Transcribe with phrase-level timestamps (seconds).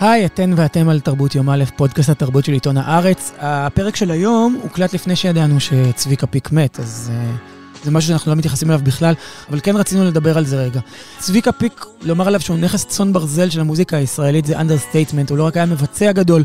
[0.00, 3.32] היי, אתן ואתם על תרבות יום א', פודקאסט התרבות של עיתון הארץ.
[3.38, 8.36] הפרק של היום הוקלט לפני שידענו שצביקה פיק מת, אז אה, זה משהו שאנחנו לא
[8.36, 9.14] מתייחסים אליו בכלל,
[9.50, 10.80] אבל כן רצינו לדבר על זה רגע.
[11.18, 15.46] צביקה פיק, לומר עליו שהוא נכס צאן ברזל של המוזיקה הישראלית זה understatement, הוא לא
[15.46, 16.44] רק היה מבצע גדול,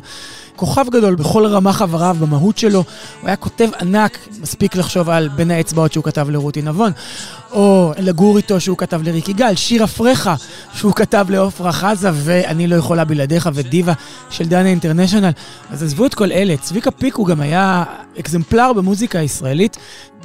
[0.55, 2.83] כוכב גדול בכל רמ"ח איבריו, במהות שלו.
[3.21, 6.91] הוא היה כותב ענק, מספיק לחשוב על בין האצבעות שהוא כתב לרותי נבון,
[7.51, 10.35] או לגור איתו שהוא כתב לריקי גל, שיר הפרחה
[10.73, 13.93] שהוא כתב לעופרה חזה, ואני לא יכולה בלעדיך, ודיווה
[14.29, 15.31] של דנה אינטרנשיונל.
[15.71, 17.83] אז עזבו את כל אלה, צביקה פיק הוא גם היה
[18.19, 19.77] אקזמפלר במוזיקה הישראלית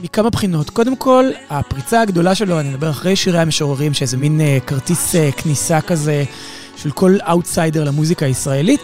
[0.03, 0.71] מכמה בחינות.
[0.71, 5.19] קודם כל, הפריצה הגדולה שלו, אני מדבר אחרי שירי המשוררים, שאיזה מין אה, כרטיס אה,
[5.37, 6.25] כניסה כזה
[6.77, 8.81] של כל אאוטסיידר למוזיקה הישראלית.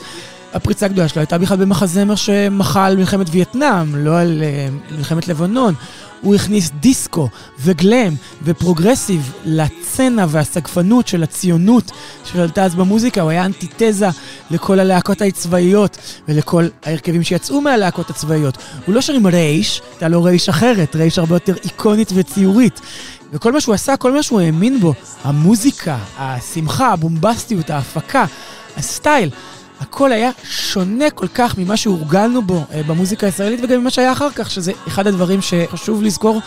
[0.54, 5.74] הפריצה הגדולה שלו הייתה בכלל במחזמר שמחה על מלחמת וייטנאם, לא על אה, מלחמת לבנון.
[6.20, 7.28] הוא הכניס דיסקו
[7.60, 11.90] וגלם ופרוגרסיב לצנע והסגפנות של הציונות
[12.24, 13.20] שעלתה אז במוזיקה.
[13.20, 14.08] הוא היה אנטיתזה
[14.50, 18.58] לכל הלהקות הצבאיות ולכל ההרכבים שיצאו מהלהקות הצבאיות.
[18.86, 22.80] הוא לא שר עם רייש, הייתה לו רייש אחרת, רייש הרבה יותר איקונית וציורית.
[23.32, 28.24] וכל מה שהוא עשה, כל מה שהוא האמין בו, המוזיקה, השמחה, הבומבסטיות, ההפקה,
[28.76, 29.30] הסטייל,
[29.80, 34.30] הכל היה שונה כל כך ממה שהורגלנו בו אה, במוזיקה הישראלית וגם ממה שהיה אחר
[34.30, 36.40] כך, שזה אחד הדברים שחשוב לזכור.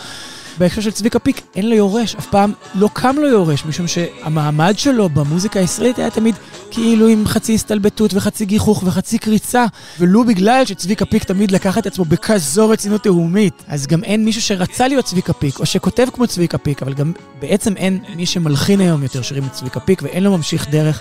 [0.58, 4.74] בהקשר של צביקה פיק, אין לו יורש, אף פעם לא קם לו יורש, משום שהמעמד
[4.78, 6.34] שלו במוזיקה הישראלית היה תמיד
[6.70, 9.64] כאילו עם חצי הסתלבטות וחצי גיחוך וחצי קריצה,
[10.00, 13.64] ולו בגלל שצביקה פיק תמיד לקח את עצמו בכזו רצינות תהומית.
[13.68, 17.12] אז גם אין מישהו שרצה להיות צביקה פיק, או שכותב כמו צביקה פיק, אבל גם
[17.40, 21.00] בעצם אין מי שמלחין היום יותר שירים מצביקה פיק, ואין לו ממשיך דרך.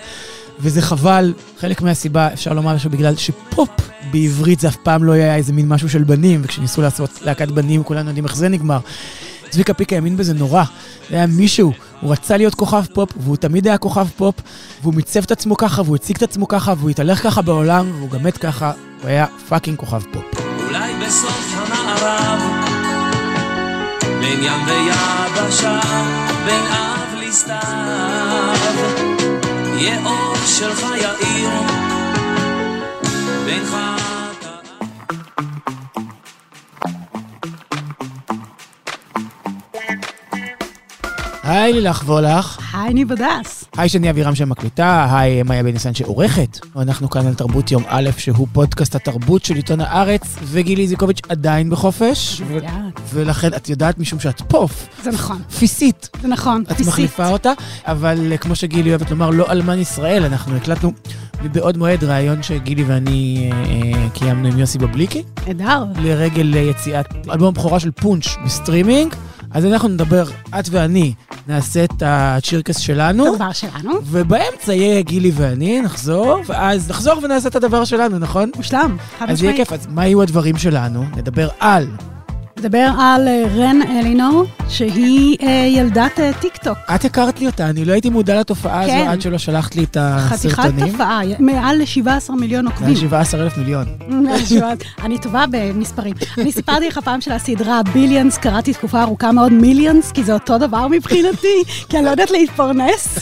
[0.59, 3.69] וזה חבל, חלק מהסיבה, אפשר לומר שבגלל שפופ
[4.11, 7.83] בעברית זה אף פעם לא היה איזה מין משהו של בנים, וכשניסו לעשות להקת בנים
[7.83, 8.79] כולנו יודעים איך זה נגמר.
[9.49, 10.63] צביקה פיק האמין בזה נורא,
[11.09, 14.35] זה היה מישהו, הוא רצה להיות כוכב פופ, והוא תמיד היה כוכב פופ,
[14.81, 18.09] והוא מיצב את עצמו ככה, והוא הציג את עצמו ככה, והוא התהלך ככה בעולם, והוא
[18.09, 20.23] גם מת ככה, הוא היה fucking כוכב פופ.
[20.67, 22.41] אולי בסוף המערב,
[24.19, 25.79] בין ים ויבשה,
[26.45, 27.59] בין אב לסתיו.
[29.77, 31.49] יהיה אור שלך יאיר
[33.45, 33.75] בינך
[41.49, 42.57] היי לילך וולך.
[42.73, 43.65] היי ניב הדס.
[43.77, 46.59] היי שני אבירם שמקליטה, היי מאיה בן ניסן שעורכת.
[46.75, 51.69] אנחנו כאן על תרבות יום א', שהוא פודקאסט התרבות של עיתון הארץ, וגילי איזיקוביץ' עדיין
[51.69, 52.41] בחופש.
[52.49, 52.99] יודעת.
[53.13, 54.87] ולכן את יודעת משום שאת פה.
[55.03, 55.41] זה נכון.
[55.59, 56.09] פיסית.
[56.21, 56.81] זה נכון, פיסית.
[56.81, 57.51] את מחליפה אותה,
[57.85, 60.91] אבל כמו שגילי אוהבת לומר, לא אלמן ישראל, אנחנו הקלטנו
[61.43, 65.23] מבעוד מועד ראיון שגילי ואני אה, קיימנו עם יוסי בבליקי.
[65.47, 65.83] נהדר.
[66.01, 69.15] לרגל יציאת אלבום בכורה של פונץ' בסטרימינג.
[69.51, 70.23] אז אנחנו נדבר,
[70.59, 71.13] את ואני,
[71.47, 73.27] נעשה את הצ'ירקס שלנו.
[73.27, 73.91] את הדבר שלנו.
[74.03, 78.51] ובאמצע יהיה גילי ואני, נחזור, ואז נחזור ונעשה את הדבר שלנו, נכון?
[78.55, 79.29] מושלם, חד משמעית.
[79.29, 81.05] אז יהיה כיף, אז מה יהיו הדברים שלנו?
[81.15, 81.87] נדבר על
[82.59, 86.77] נדבר על אה, רן אלינור, שהיא אה, ילדת אה, טיק טוק.
[86.95, 88.97] את הכרת לי אותה, אני לא הייתי מודע לתופעה כן.
[89.01, 90.71] הזו עד שלא שלחת לי את הסרטונים.
[90.71, 92.87] חתיכת תופעה, מעל ל-17 מיליון עוקבים.
[92.87, 93.85] מעל 17 אלף מיליון.
[95.03, 96.13] אני טובה במספרים.
[96.37, 100.57] אני סיפרתי לך פעם של הסדרה ביליאנס, קראתי תקופה ארוכה מאוד מיליאנס, כי זה אותו
[100.57, 103.19] דבר מבחינתי, כי אני לא יודעת להתפרנס.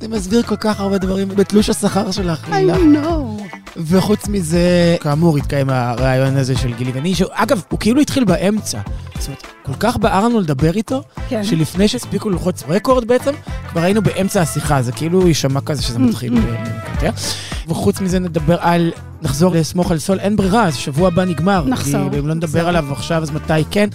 [0.00, 2.48] זה מסביר כל כך הרבה דברים בתלוש השכר שלך.
[2.48, 3.63] I know.
[3.76, 8.80] וחוץ מזה, כאמור, התקיים הרעיון הזה של גילי וני, שאגב, הוא כאילו התחיל באמצע.
[9.18, 11.44] זאת אומרת, כל כך בער לנו לדבר איתו, כן.
[11.44, 13.32] שלפני שהספיקו ללחוץ רקורד בעצם,
[13.70, 16.34] כבר היינו באמצע השיחה, זה כאילו יישמע כזה שזה מתחיל
[16.94, 17.10] יותר.
[17.68, 18.92] וחוץ מזה נדבר על,
[19.22, 21.64] נחזור לסמוך על סול, אין ברירה, אז שבוע הבא נגמר.
[21.66, 22.10] נחזור.
[22.10, 23.88] כי אם לא נדבר עליו עכשיו, אז מתי כן?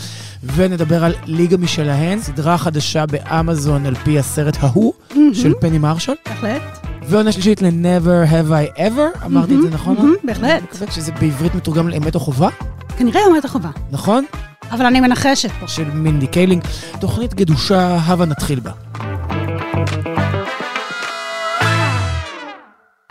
[0.43, 4.93] ונדבר על ליגה משלהן, סדרה חדשה באמזון על פי הסרט ההוא,
[5.33, 6.13] של פני מרשל.
[6.25, 6.88] בהחלט.
[7.09, 10.15] ועונה שלישית ל-Never Have I Ever, אמרתי את זה נכון?
[10.23, 10.63] בהחלט.
[10.91, 12.49] שזה בעברית מתורגם לאמת או חובה?
[12.97, 13.69] כנראה אמת או חובה.
[13.91, 14.25] נכון?
[14.71, 15.67] אבל אני מנחשת פה.
[15.67, 16.63] של מינדי קיילינג.
[16.99, 18.71] תוכנית גדושה, הבה נתחיל בה.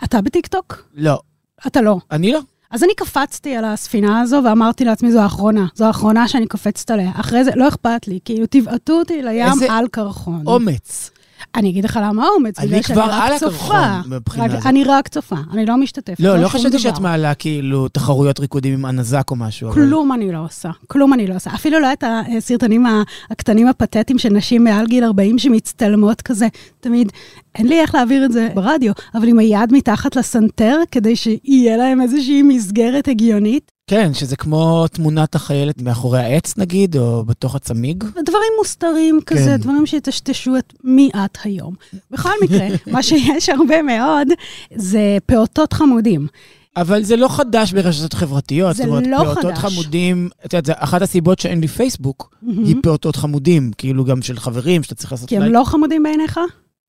[0.03, 0.83] אתה בטיקטוק?
[0.93, 1.19] לא.
[1.67, 1.97] אתה לא.
[2.11, 2.39] אני לא.
[2.71, 5.65] אז אני קפצתי על הספינה הזו ואמרתי לעצמי, זו האחרונה.
[5.75, 7.11] זו האחרונה שאני קופצת עליה.
[7.15, 10.43] אחרי זה, לא אכפת לי, כאילו, תבעטו אותי לים על קרחון.
[10.47, 11.11] אומץ.
[11.55, 13.99] אני אגיד לך למה אומץ, בגלל שאני רק צופה.
[14.35, 14.65] הזאת.
[14.65, 16.19] אני רק צופה, אני לא משתתפת.
[16.19, 19.71] לא, לא חשבתי שאת מעלה כאילו תחרויות ריקודים עם הנזק או משהו.
[19.71, 21.53] כלום אני לא עושה, כלום אני לא עושה.
[21.55, 22.03] אפילו לא את
[22.37, 22.85] הסרטונים
[23.31, 26.47] הקטנים הפתטיים של נשים מעל גיל 40 שמצטלמות כזה.
[26.79, 27.11] תמיד,
[27.59, 32.01] אין לי איך להעביר את זה ברדיו, אבל עם היד מתחת לסנטר, כדי שיהיה להם
[32.01, 33.71] איזושהי מסגרת הגיונית.
[33.87, 38.03] כן, שזה כמו תמונת החיילת מאחורי העץ נגיד, או בתוך הצמיג.
[38.03, 39.57] דברים מוסתרים כזה, כן.
[39.57, 41.73] דברים שיטשטשו את מי את היום.
[42.11, 44.27] בכל מקרה, מה שיש הרבה מאוד
[44.75, 46.27] זה פעוטות חמודים.
[46.77, 48.75] אבל זה לא חדש ברשתות חברתיות.
[48.75, 49.73] זה זאת אומרת, לא פעוטות חדש.
[49.73, 54.83] חמודים, את יודעת, אחת הסיבות שאין לי פייסבוק, היא פעוטות חמודים, כאילו גם של חברים,
[54.83, 55.53] שאתה צריך לעשות כי הם לייק.
[55.53, 56.39] לא חמודים בעיניך?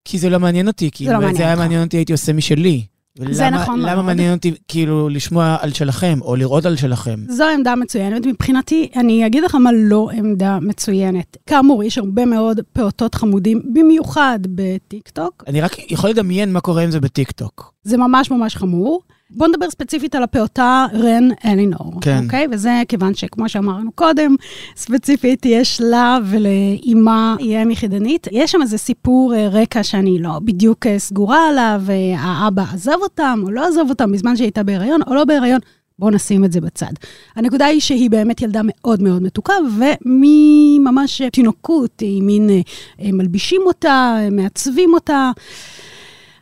[0.05, 1.57] כי זה לא מעניין אותי, כי זה לא אם זה היה.
[1.57, 2.85] מעניין אותי, הייתי עושה משלי.
[3.31, 4.05] זה נכון למה מאוד.
[4.05, 7.21] מעניין אותי כאילו לשמוע על שלכם, או לראות על שלכם?
[7.29, 8.27] זו עמדה מצוינת.
[8.27, 11.37] מבחינתי, אני אגיד לך מה לא עמדה מצוינת.
[11.47, 15.45] כאמור, יש הרבה מאוד פעוטות חמודים, במיוחד בטיקטוק.
[15.47, 17.73] אני רק יכול לדמיין מה קורה עם זה בטיקטוק.
[17.83, 19.01] זה ממש ממש חמור.
[19.31, 22.25] בוא נדבר ספציפית על הפעוטה רן אלינור, כן.
[22.25, 22.47] אוקיי?
[22.53, 24.37] וזה כיוון שכמו שאמרנו קודם,
[24.77, 28.27] ספציפית יש לה ולאימה היא אם יחידנית.
[28.33, 32.97] יש שם איזה סיפור אה, רקע שאני לא בדיוק אה, סגורה עליו, אה, האבא עזב
[33.03, 35.61] אותם או לא עזב אותם בזמן שהיא הייתה בהיריון או לא בהיריון.
[35.99, 36.93] בואו נשים את זה בצד.
[37.37, 42.51] הנקודה היא שהיא באמת ילדה מאוד מאוד מתוקה, וממש תינוקות, היא מין,
[42.99, 45.31] מלבישים אותה, מעצבים אותה.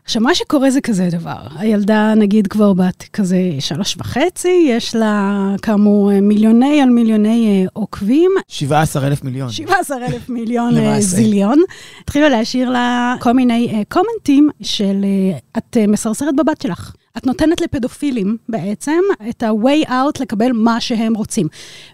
[0.08, 1.36] עכשיו, מה שקורה זה כזה דבר.
[1.56, 8.30] הילדה, נגיד, כבר בת כזה שלוש וחצי, יש לה כאמור מיליוני על מיליוני אה, עוקבים,
[8.48, 9.50] 17 אלף מיליון.
[9.50, 11.00] 17 אלף מיליון אה.
[11.00, 11.58] זיליון.
[12.00, 16.92] התחילו להשאיר לה כל מיני קומנטים של אה, את אה, מסרסרת בבת שלך.
[17.18, 19.00] את נותנת לפדופילים בעצם
[19.30, 21.46] את ה-way out לקבל מה שהם רוצים.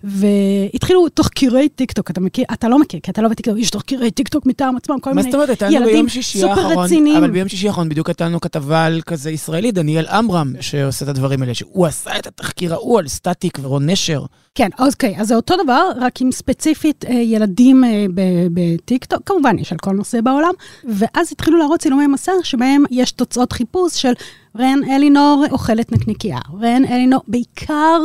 [0.05, 2.45] והתחילו תחקירי טיקטוק, אתה מכיר?
[2.53, 5.37] אתה לא מכיר, כי אתה לא בטיקטוק, יש תחקירי טיקטוק מטעם עצמם, כל מה מיני
[5.71, 7.17] ילדים סופר רציניים.
[7.17, 11.11] אבל ביום שישי האחרון בדיוק הייתה לנו כתבה על כזה ישראלי, דניאל עמרם, שעושה את
[11.11, 14.25] הדברים האלה, שהוא עשה את התחקיר ההוא על סטטיק ורון נשר.
[14.55, 18.07] כן, אוקיי, אז זה אותו דבר, רק עם ספציפית אה, ילדים אה,
[18.53, 20.53] בטיקטוק, כמובן, יש על כל נושא בעולם,
[20.85, 24.13] ואז התחילו להראות צילומי מסך שבהם יש תוצאות חיפוש של
[24.59, 28.01] רן אלינור אוכלת נקניקייה, רן אלינור, בעיקר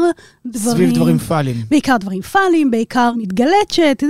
[0.46, 0.76] דברים...
[0.76, 1.58] סביב דברים פאליים.
[1.70, 4.04] בעיקר דברים פאליים, בעיקר מתגלצ'ת,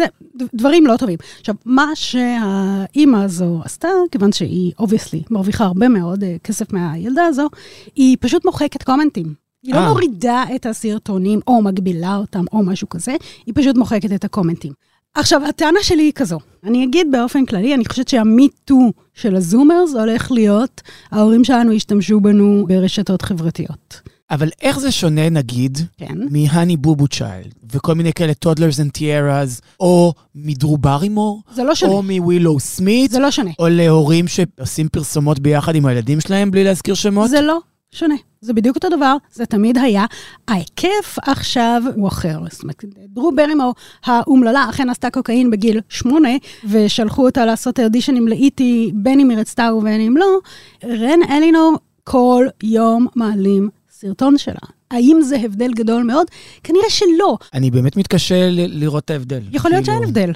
[0.53, 1.17] דברים לא טובים.
[1.39, 7.47] עכשיו, מה שהאימא הזו עשתה, כיוון שהיא obviously מרוויחה הרבה מאוד אה, כסף מהילדה הזו,
[7.95, 9.33] היא פשוט מוחקת קומנטים.
[9.63, 9.87] היא לא אה.
[9.87, 13.15] מורידה את הסרטונים או מגבילה אותם או משהו כזה,
[13.45, 14.73] היא פשוט מוחקת את הקומנטים.
[15.19, 19.35] עכשיו, הטענה שלי היא כזו, אני אגיד באופן כללי, אני חושבת שה Me Too של
[19.35, 20.81] ה Zoomers הולך להיות,
[21.11, 24.01] ההורים שלנו השתמשו בנו ברשתות חברתיות.
[24.31, 26.15] אבל איך זה שונה, נגיד, כן.
[26.31, 31.63] מ Honey Boo Boo Child, וכל מיני כאלה Toddlers and Tiaras, או מדרו ברימור, זה
[31.63, 31.93] לא שונה.
[31.93, 33.51] או מווילו סמית, זה לא שונה.
[33.59, 37.29] או להורים שעושים פרסומות ביחד עם הילדים שלהם בלי להזכיר שמות?
[37.29, 37.59] זה לא
[37.91, 38.15] שונה.
[38.41, 40.05] זה בדיוק אותו דבר, זה תמיד היה.
[40.47, 42.39] ההיקף עכשיו הוא אחר.
[42.51, 43.73] זאת אומרת, דרו ברימור
[44.05, 46.29] האומללה אכן עשתה קוקאין בגיל שמונה,
[46.69, 50.39] ושלחו אותה לעשות אודישנים לאיטי, בין אם היא רצתה ובין אם לא.
[50.83, 54.59] רן אלינור כל יום מעלים סרטון שלה.
[54.91, 56.27] האם זה הבדל גדול מאוד?
[56.63, 57.37] כנראה שלא.
[57.53, 59.41] אני באמת מתקשה לראות את ההבדל.
[59.51, 60.31] יכול להיות כאילו, שאין הבדל.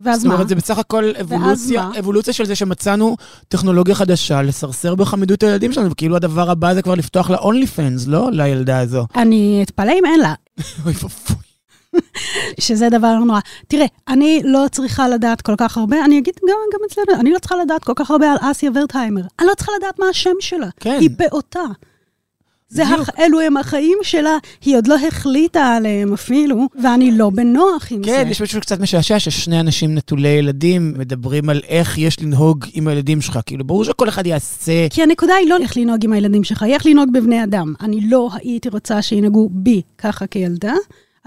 [0.00, 0.34] ואז זאת מה?
[0.34, 1.90] אומרת, זה בסך הכל אבולוציה?
[1.98, 3.16] אבולוציה של זה שמצאנו
[3.48, 8.28] טכנולוגיה חדשה לסרסר בחמידות הילדים שלנו, וכאילו הדבר הבא זה כבר לפתוח לה-only fans, לא?
[8.32, 9.06] לילדה הזו.
[9.16, 10.34] אני אתפלא אם אין לה.
[10.84, 11.48] אוי ואבוי.
[12.60, 13.40] שזה דבר נורא.
[13.68, 17.38] תראה, אני לא צריכה לדעת כל כך הרבה, אני אגיד גם, גם אצלנו, אני לא
[17.38, 19.22] צריכה לדעת כל כך הרבה על אסיה ורטהיימר.
[19.40, 20.68] אני לא צריכה לדעת מה השם שלה.
[20.80, 20.98] כן.
[21.00, 21.60] היא פעוטה.
[22.68, 22.82] זה.
[22.82, 23.10] הח...
[23.18, 28.24] אלו הם החיים שלה, היא עוד לא החליטה עליהם אפילו, ואני לא בנוח עם כן,
[28.24, 28.30] זה.
[28.30, 33.20] יש משהו קצת משעשע ששני אנשים נטולי ילדים מדברים על איך יש לנהוג עם הילדים
[33.20, 33.38] שלך.
[33.46, 34.88] כאילו, ברור שכל אחד יעשה...
[34.90, 37.74] כי הנקודה היא לא איך לנהוג עם הילדים שלך, היא איך לנהוג בבני אדם.
[37.80, 40.74] אני לא הייתי רוצה שינהגו בי ככה כילדה.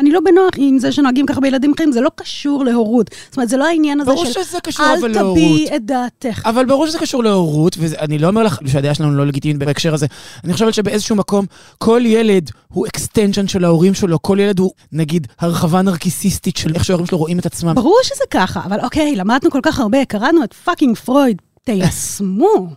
[0.01, 3.09] אני לא בנוח עם זה שנוהגים ככה בילדים אחרים, זה לא קשור להורות.
[3.29, 5.37] זאת אומרת, זה לא העניין הזה ברור של שזה קשור אבל אל להורות.
[5.37, 6.41] תביעי את דעתך.
[6.45, 10.05] אבל ברור שזה קשור להורות, ואני לא אומר לך שהדעה שלנו לא לגיטימית בהקשר הזה.
[10.43, 11.45] אני חושבת שבאיזשהו מקום,
[11.77, 16.85] כל ילד הוא extension של ההורים שלו, כל ילד הוא, נגיד, הרחבה נרקיסיסטית של איך
[16.85, 17.75] שההורים שלו רואים את עצמם.
[17.75, 21.41] ברור שזה ככה, אבל אוקיי, למדנו כל כך הרבה, קראנו את fucking פרויד.
[21.63, 22.67] תיישמו,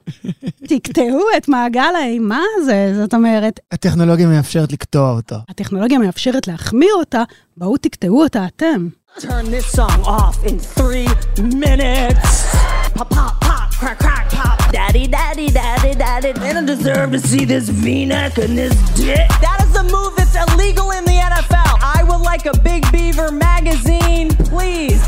[0.68, 5.36] תקטעו את מעגל האימה הזה, זאת אומרת, הטכנולוגיה מאפשרת לקטוע אותו.
[5.48, 7.22] הטכנולוגיה מאפשרת להחמיר אותה,
[7.56, 8.88] בואו תקטעו אותה אתם.
[9.18, 12.56] Turn this song off in three minutes.
[12.96, 14.56] Pop, pop, pop, crack, crack, pop.
[14.72, 16.32] Daddy, daddy, daddy, daddy.
[16.32, 19.28] They don't deserve to see this v-neck and this dick.
[19.46, 21.72] That is a move that's illegal in the NFL.
[21.96, 25.02] I would like a Big Beaver magazine, please.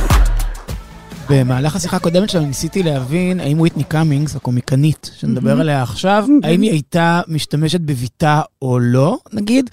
[1.30, 6.70] במהלך השיחה הקודמת שלנו ניסיתי להבין האם וויטני קאמינגס, הקומיקנית שנדבר עליה עכשיו, האם היא
[6.70, 9.70] הייתה משתמשת בבתה או לא, נגיד.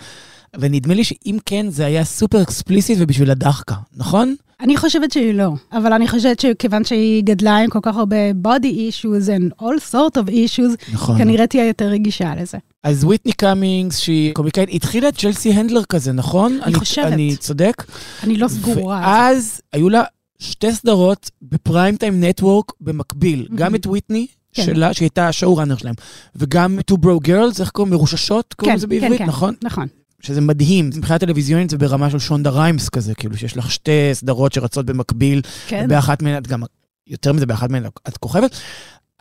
[0.59, 4.35] ונדמה לי שאם כן, זה היה super explicit ובשביל הדאחקה, נכון?
[4.61, 8.65] אני חושבת שהיא לא, אבל אני חושבת שכיוון שהיא גדלה עם כל כך הרבה body
[8.65, 11.17] issues and all sort of issues, נכון.
[11.17, 12.57] כנראה תהיה יותר רגישה לזה.
[12.83, 16.59] אז וויטני קאמינגס, שהיא קומיקאית, התחילה אצל צ'לסי הנדלר כזה, נכון?
[16.63, 17.05] אני חושבת.
[17.13, 17.83] אני צודק?
[18.23, 18.99] אני לא סגורה.
[19.03, 20.03] ואז היו לה
[20.43, 24.27] שתי סדרות בפריים טיים נטוורק במקביל, גם את וויטני.
[24.53, 24.63] כן.
[24.63, 25.95] שלה, שהייתה השואו ראנר שלהם,
[26.35, 27.93] וגם Two Bro Girls, איך קוראים?
[27.93, 28.53] מרוששות?
[28.53, 29.53] קוראים כן, לזה כן, בעברית, כן, נכון?
[29.63, 29.87] נכון.
[30.21, 34.53] שזה מדהים, מבחינה טלוויזיונית זה ברמה של שונדה ריימס כזה, כאילו שיש לך שתי סדרות
[34.53, 35.87] שרצות במקביל, כן.
[35.87, 36.63] באחת מהן את גם,
[37.07, 38.55] יותר מזה, באחת מהן את כוכבת,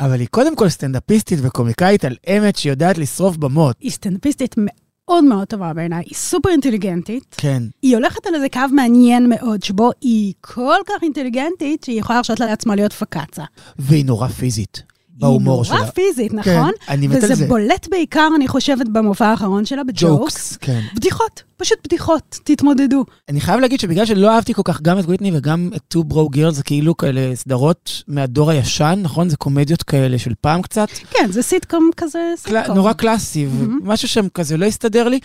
[0.00, 3.76] אבל היא קודם כל סטנדאפיסטית וקומיקאית על אמת שיודעת לשרוף במות.
[3.80, 4.54] היא סטנדאפיסטית
[5.08, 7.34] מאוד מאוד טובה בעיניי, היא סופר אינטליגנטית.
[7.38, 7.62] כן.
[7.82, 12.40] היא הולכת על איזה קו מעניין מאוד, שבו היא כל כך אינטליגנטית, שהיא יכולה להרשות
[12.40, 13.44] לעצמה להיות פקאצה.
[13.78, 14.82] והיא נורא פיזית.
[15.18, 15.74] בהומור שלה.
[15.74, 16.70] היא נורא פיזית, כן, נכון?
[16.88, 17.24] אני מת על זה.
[17.24, 20.02] וזה בולט בעיקר, אני חושבת, במופע האחרון שלה, ב Jokes.
[20.02, 20.80] Jokes, כן.
[20.94, 23.04] בדיחות, פשוט בדיחות, תתמודדו.
[23.28, 26.36] אני חייב להגיד שבגלל שלא אהבתי כל כך גם את וויטני וגם את Two Broke
[26.36, 29.28] Girls, זה כאילו כאלה סדרות מהדור הישן, נכון?
[29.28, 30.88] זה קומדיות כאלה של פעם קצת.
[31.10, 32.58] כן, זה סיטקום כזה, קל...
[32.58, 32.76] סיטקום.
[32.76, 35.20] נורא קלאסי, ומשהו שם כזה לא הסתדר לי.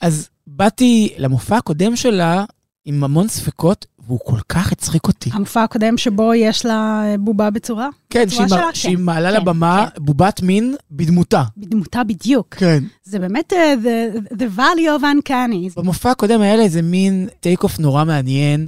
[0.00, 2.44] אז באתי למופע הקודם שלה
[2.84, 5.30] עם המון ספקות, והוא כל כך הצחיק אותי.
[5.32, 7.88] המופע הקודם שבו יש לה בובה בצורה?
[8.10, 8.74] כן, בצורה שהיא, שלה?
[8.74, 11.42] שהיא כן, מעלה כן, לבמה בובת מין בדמותה.
[11.56, 12.54] בדמותה בדיוק.
[12.54, 12.84] כן.
[13.04, 15.80] זה באמת uh, the, the valley of uncanny.
[15.80, 18.66] במופע הקודם היה לה איזה מין take off נורא מעניין.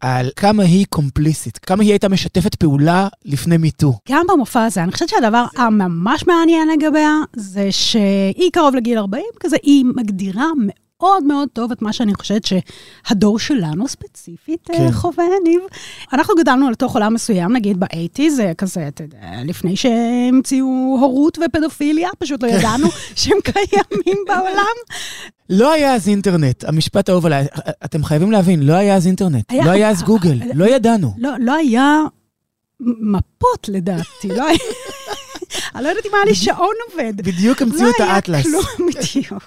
[0.00, 3.98] על כמה היא complicit, כמה היא הייתה משתפת פעולה לפני MeToo.
[4.08, 9.56] גם במופע הזה, אני חושבת שהדבר הממש מעניין לגביה, זה שהיא קרוב לגיל 40, כזה,
[9.62, 14.74] היא מגדירה מאוד מאוד טוב את מה שאני חושבת שהדור שלנו ספציפית כן.
[14.74, 14.92] כן.
[14.92, 15.60] חווה, ניב.
[16.12, 20.66] אנחנו גדלנו לתוך עולם מסוים, נגיד ב-80, זה כזה, אתה יודע, לפני שהמציאו
[21.00, 22.86] הורות ופדופיליה, פשוט לא ידענו
[23.16, 24.76] שהם קיימים בעולם.
[25.50, 27.46] לא היה אז אינטרנט, המשפט האהוב עליי,
[27.84, 31.14] אתם חייבים להבין, לא היה אז אינטרנט, היה- לא היה אז גוגל, לא ידענו.
[31.18, 32.02] לא, לא היה
[32.80, 34.58] מפות לדעתי, לא היה...
[35.74, 37.16] אני לא יודעת אם היה לי שעון עובד.
[37.16, 38.46] בדיוק המציאו לא את היה האטלס.
[38.46, 39.44] כלום, בדיוק.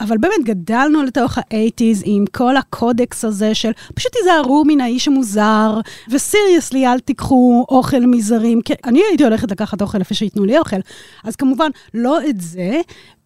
[0.00, 5.80] אבל באמת גדלנו לתוך האייטיז עם כל הקודקס הזה של פשוט תיזהרו מן האיש המוזר,
[6.10, 10.80] וסיריוסלי אל תיקחו אוכל מזרים, כי אני הייתי הולכת לקחת אוכל איפה שייתנו לי אוכל.
[11.24, 12.80] אז כמובן, לא את זה,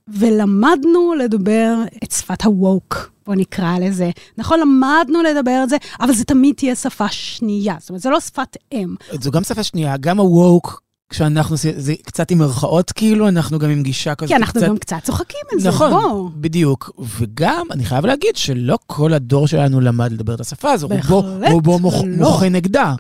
[0.08, 3.10] ולמדנו לדבר את שפת הווק.
[3.26, 4.10] בוא נקרא לזה.
[4.38, 7.74] נכון, למדנו לדבר את זה, אבל זה תמיד תהיה שפה שנייה.
[7.80, 8.94] זאת אומרת, זה לא שפת אם.
[9.20, 13.82] זו גם שפה שנייה, גם הווק, כשאנחנו, זה קצת עם מירכאות כאילו, אנחנו גם עם
[13.82, 14.28] גישה כזאת.
[14.28, 16.28] כי אנחנו קצת- גם קצת צוחקים על זה, נכון, בואו.
[16.34, 16.90] בדיוק.
[17.18, 21.78] וגם, אני חייב להגיד שלא כל הדור שלנו למד לדבר את השפה הזו, בהחלט רובו
[21.78, 22.16] מוח- לא.
[22.16, 22.94] מוחה נגדה.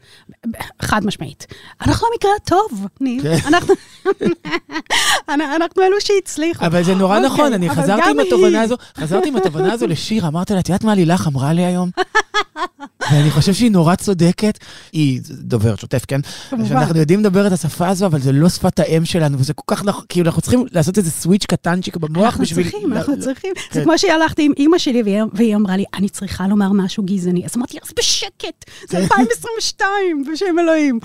[0.82, 1.46] חד משמעית.
[1.86, 3.22] אנחנו המקרה הטוב, ניב.
[3.22, 3.36] כן.
[3.46, 3.74] אנחנו
[5.28, 6.66] אנחנו אלו שהצליחו.
[6.66, 9.86] אבל זה נורא אוקיי, נכון, אני חזרתי עם היא- התובנה הזו, חזרתי עם התובנה הזו
[9.86, 11.90] לשיר, אמרתי לה, את יודעת מה לילך אמרה לי היום?
[13.12, 14.58] ואני חושב שהיא נורא צודקת.
[14.92, 16.20] היא דוברת שוטף, כן?
[16.50, 16.68] כמובן.
[16.68, 19.84] שאנחנו יודעים לדבר את השפה הזו, אבל זה לא שפת האם שלנו, וזה כל כך,
[19.84, 22.70] נכון, כאילו, אנחנו צריכים לעשות איזה סוויץ' קטנצ'יק במוח אנחנו בשביל...
[22.70, 23.52] צריכים, ל- אנחנו צריכים.
[23.54, 23.60] כן.
[23.74, 27.44] זה כמו שהלכתי עם אימא שלי והיא- והיא אמרה לי, אני צריכה לומר משהו גזעני.
[27.44, 29.02] אז אמרתי, אז בשקט, זה כן.
[29.02, 30.98] 2022, בשם אלוהים.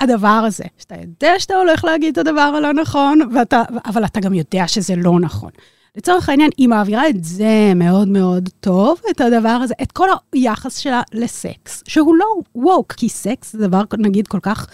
[0.00, 4.34] הדבר הזה, שאתה יודע שאתה הולך להגיד את הדבר הלא נכון, ואתה, אבל אתה גם
[4.34, 5.50] יודע שזה לא נכון.
[5.98, 10.76] לצורך העניין, היא מעבירה את זה מאוד מאוד טוב, את הדבר הזה, את כל היחס
[10.76, 14.66] שלה לסקס, שהוא לא ווק, כי סקס זה דבר, נגיד, כל כך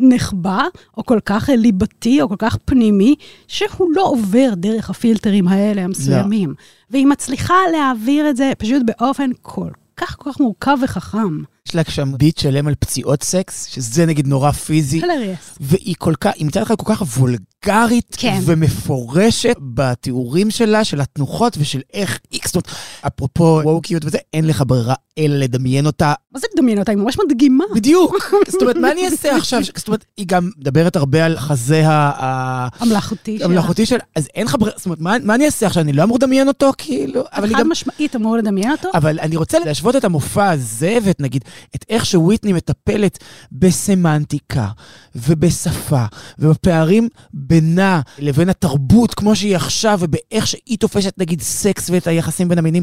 [0.00, 0.62] נחבא,
[0.96, 3.14] או כל כך ליבתי, או כל כך פנימי,
[3.48, 6.54] שהוא לא עובר דרך הפילטרים האלה המסוימים.
[6.90, 11.51] והיא מצליחה להעביר את זה פשוט באופן כל כך כל כך מורכב וחכם.
[11.68, 15.00] יש לה שם ביט שלם על פציעות סקס, שזה נגיד נורא פיזי.
[15.00, 15.56] hilarious.
[15.60, 18.38] והיא כל כך, היא מצד אחד כל כך וולגרית כן.
[18.44, 22.68] ומפורשת בתיאורים שלה, של התנוחות ושל איך איקס, זאת אומרת,
[23.06, 26.92] אפרופו ווקיות וזה, אין לך ברירה אלא לדמיין אותה מה זה לדמיין אותה?
[26.92, 27.64] היא ממש מדגימה.
[27.74, 28.16] בדיוק.
[28.52, 29.60] זאת אומרת, מה אני אעשה עכשיו?
[29.76, 33.46] זאת אומרת, היא גם מדברת הרבה על החזה ה- המלאכותי שלה.
[33.46, 33.96] המלאכותי של...
[34.16, 35.82] אז אין לך ברירה, זאת אומרת, מה מה אני אעשה עכשיו?
[35.82, 37.22] אני לא אמור לדמיין אותו, כאילו?
[37.34, 37.68] חד גם...
[37.70, 38.88] משמעית אמור לדמיין אותו.
[38.94, 43.18] אבל אני רוצה להשוות את המופע הזה, ואת נגיד, את איך שוויטני מטפלת
[43.52, 44.68] בסמנטיקה
[45.14, 46.04] ובשפה,
[46.38, 52.58] ובפערים בינה לבין התרבות כמו שהיא עכשיו, ובאיך שהיא תופסת נגיד סקס ואת היחסים בין
[52.58, 52.82] המינים,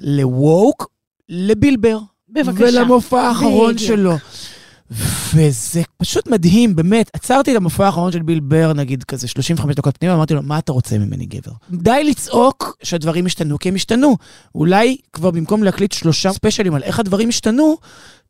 [0.00, 0.88] לווק,
[1.28, 1.98] לבילבר.
[2.28, 2.64] בבקשה.
[2.64, 3.88] ולמופע האחרון בדיוק.
[3.88, 4.14] שלו.
[5.34, 7.10] וזה פשוט מדהים, באמת.
[7.12, 10.58] עצרתי את המופע האחרון של ביל בר, נגיד כזה 35 דקות פנימה, אמרתי לו, מה
[10.58, 11.52] אתה רוצה ממני, גבר?
[11.70, 14.16] די לצעוק שהדברים השתנו, כי הם השתנו.
[14.54, 17.76] אולי כבר במקום להקליט שלושה ספיישלים על איך הדברים השתנו,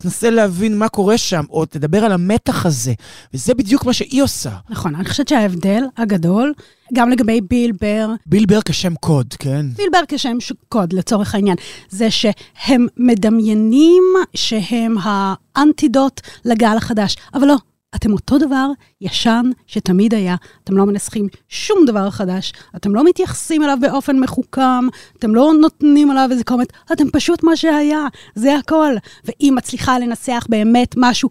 [0.01, 2.93] תנסה להבין מה קורה שם, או תדבר על המתח הזה.
[3.35, 4.51] וזה בדיוק מה שהיא עושה.
[4.71, 6.53] נכון, אני חושבת שההבדל הגדול,
[6.95, 9.67] גם לגבי בילבר, בילבר כשם קוד, כן?
[9.77, 11.57] בילבר כשם ש- קוד לצורך העניין,
[11.89, 14.03] זה שהם מדמיינים
[14.35, 17.57] שהם האנטידוט לגל החדש, אבל לא.
[17.95, 18.71] אתם אותו דבר
[19.01, 24.87] ישן שתמיד היה, אתם לא מנסחים שום דבר חדש, אתם לא מתייחסים אליו באופן מחוכם,
[25.19, 28.95] אתם לא נותנים עליו איזה קומט, אתם פשוט מה שהיה, זה הכל.
[29.25, 31.29] והיא מצליחה לנסח באמת משהו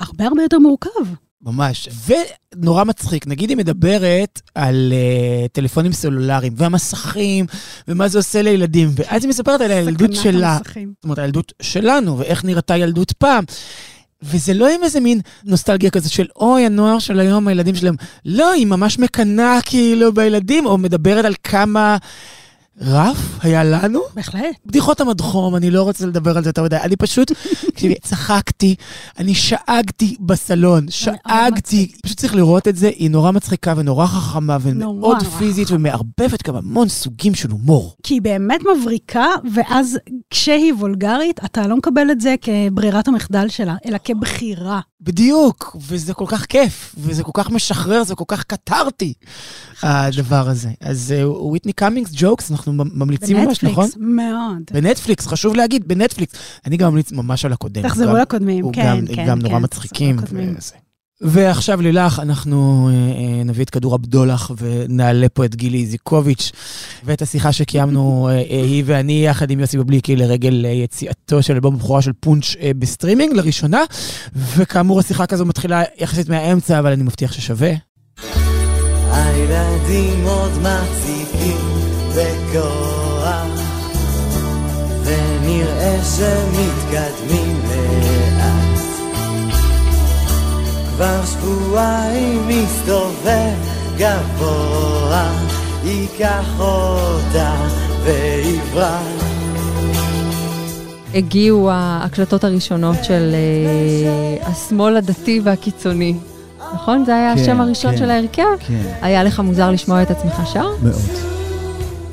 [0.00, 0.90] הרבה הרבה יותר מורכב.
[1.42, 1.88] ממש.
[2.56, 7.46] ונורא מצחיק, נגיד היא מדברת על uh, טלפונים סלולריים והמסכים,
[7.88, 10.92] ומה זה עושה לילדים, ואז היא מספרת על הילדות שלה, המסכים.
[10.96, 13.44] זאת אומרת, הילדות שלנו, ואיך נראתה ילדות פעם.
[14.22, 17.94] וזה לא עם איזה מין נוסטלגיה כזה של אוי, הנוער של היום, הילדים שלהם.
[18.24, 21.96] לא, היא ממש מקנאה כאילו בילדים, או מדברת על כמה
[22.80, 24.00] רף היה לנו.
[24.14, 24.42] בהחלט.
[24.66, 26.76] בדיחות המדחום, אני לא רוצה לדבר על זה יותר מדי.
[26.76, 27.32] אני פשוט,
[27.72, 28.74] תקשיבי, צחקתי,
[29.18, 31.92] אני שאגתי בסלון, שאגתי.
[32.02, 36.88] פשוט צריך לראות את זה, היא נורא מצחיקה ונורא חכמה ומאוד פיזית ומערבבת גם המון
[36.88, 37.94] סוגים של הומור.
[38.02, 39.98] כי היא באמת מבריקה, ואז
[40.30, 44.80] כשהיא וולגרית, אתה לא מקבל את זה כברירת המחדל שלה, אלא כבחירה.
[45.00, 49.14] בדיוק, וזה כל כך כיף, וזה כל כך משחרר, זה כל כך קתרטי,
[49.82, 50.68] הדבר הזה.
[50.80, 53.84] אז וויטני קאמינגס Jokes, אנחנו ממליצים ממש, נכון?
[53.84, 54.62] בנטפליקס, מאוד.
[54.72, 56.34] בנטפליקס, חשוב להגיד, בנטפליקס.
[56.66, 57.82] אני גם ממליץ ממש על הקודם.
[57.82, 60.16] תחזרו גם- לקודמים, כן, גם, כן, גם כן, נורא תחזרו מצחיקים.
[61.20, 62.94] ועכשיו לילך, אנחנו אה,
[63.38, 66.52] אה, נביא את כדור הבדולח ונעלה פה את גילי איזיקוביץ'
[67.04, 71.54] ואת השיחה שקיימנו, אה, אה, היא ואני, יחד עם יוסי בבליקי, לרגל אה, יציאתו של
[71.54, 73.82] אלבום הבכורה של פונץ' אה, בסטרימינג לראשונה.
[74.34, 77.70] וכאמור, השיחה כזו מתחילה יחסית מהאמצע, אבל אני מבטיח ששווה.
[79.12, 81.77] הילדים עוד מחזיקים
[82.18, 83.60] בכוח
[85.04, 88.80] ונראה שמתקדמים לאט
[90.96, 93.54] כבר שבועיים מסתובב
[93.96, 95.32] גבוה
[95.84, 97.54] ייקח אותה
[98.04, 99.02] ויברח
[101.14, 106.14] הגיעו ההקלטות הראשונות של אה, השמאל הדתי והקיצוני.
[106.74, 107.04] נכון?
[107.04, 107.96] זה היה כן, השם הראשון כן.
[107.98, 108.42] של ההרכב?
[108.60, 110.68] כן, היה לך מוזר לשמוע את עצמך שר?
[110.82, 111.37] מאוד.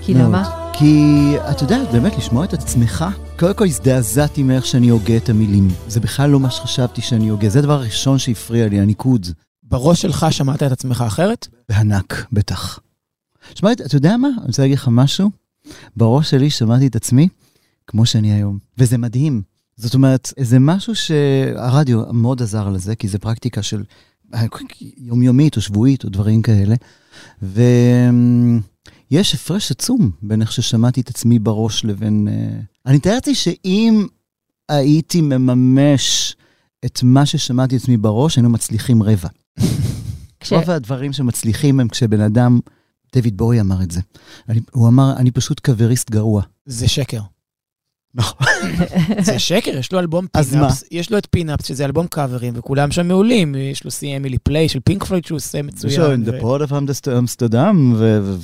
[0.06, 0.26] כי מאוד.
[0.26, 0.70] למה?
[0.74, 3.06] כי את יודעת, באמת, לשמוע את עצמך,
[3.40, 5.68] קודם כל הזדעזעתי מאיך שאני הוגה את המילים.
[5.88, 9.28] זה בכלל לא מה שחשבתי שאני הוגה, זה הדבר הראשון שהפריע לי, הניקוד.
[9.64, 11.48] בראש שלך שמעת את עצמך אחרת?
[11.70, 12.80] בענק, בטח.
[13.56, 14.28] שמע, אתה יודע מה?
[14.28, 15.32] אני רוצה להגיד לך משהו.
[15.98, 17.27] בראש שלי שמעתי את עצמי
[17.88, 19.42] כמו שאני היום, וזה מדהים.
[19.77, 23.84] זאת אומרת, זה משהו שהרדיו מאוד עזר לזה, כי זה פרקטיקה של
[24.98, 26.75] יומיומית או שבועית או דברים כאלה.
[29.11, 32.27] ויש הפרש עצום בין איך ששמעתי את עצמי בראש לבין...
[32.31, 34.05] אה, אני תיארתי שאם
[34.70, 36.35] הייתי מממש
[36.85, 39.29] את מה ששמעתי את עצמי בראש, היינו מצליחים רבע.
[40.39, 42.59] כש- רוב הדברים שמצליחים הם כשבן אדם,
[43.15, 44.01] דויד בואי אמר את זה.
[44.50, 46.41] אני, הוא אמר, אני פשוט קווריסט גרוע.
[46.65, 47.22] זה שקר.
[48.16, 48.48] נכון.
[49.25, 52.08] זה שקר, יש לו אלבום אז Pin Ups, יש לו את Pin Ups, שזה אלבום
[52.08, 53.56] קאברים, וכולם שם מעולים.
[53.56, 56.24] יש לו See Emily Play של פינק פלויד שהוא עושה יש לו מצוין.
[56.24, 58.36] in the port of Amsterdam, אמסטרדם, ו...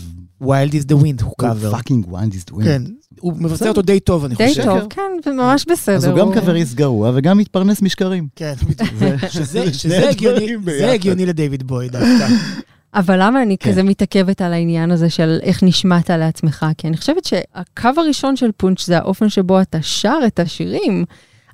[0.41, 1.71] Wild Is the Wind הוא קאבר.
[1.71, 2.67] fucking Wild Is the Wind.
[2.69, 2.81] כן,
[3.19, 4.63] הוא מבצע אותו די טוב, אני די חושב.
[4.63, 5.95] טוב, כן, זה ממש בסדר.
[5.95, 8.27] אז הוא גם קווריסט גרוע וגם מתפרנס משקרים.
[8.35, 8.89] כן, בדיוק.
[9.43, 12.27] זה- שזה- הגיוני- לדיוויד בוי דווקא.
[12.93, 13.71] אבל למה אני כן.
[13.71, 16.65] כזה מתעכבת על העניין הזה של איך נשמעת לעצמך?
[16.77, 21.05] כי אני חושבת שהקו הראשון של פונץ' זה האופן שבו אתה שר את השירים.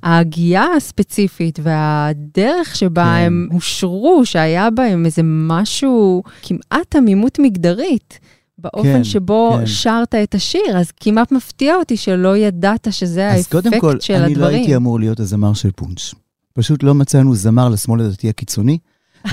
[0.04, 3.26] ההגייה הספציפית והדרך שבה כן.
[3.26, 8.20] הם הושרו, שהיה בהם איזה משהו, כמעט עמימות מגדרית.
[8.58, 9.66] באופן כן, שבו כן.
[9.66, 14.14] שרת את השיר, אז כמעט מפתיע אותי שלא ידעת שזה אז קודם כל, האפקט של
[14.14, 14.56] אני לא הדברים.
[14.56, 16.14] הייתי אמור להיות הזמר של פונץ'.
[16.54, 18.78] פשוט לא מצאנו זמר לשמאל הדתי הקיצוני,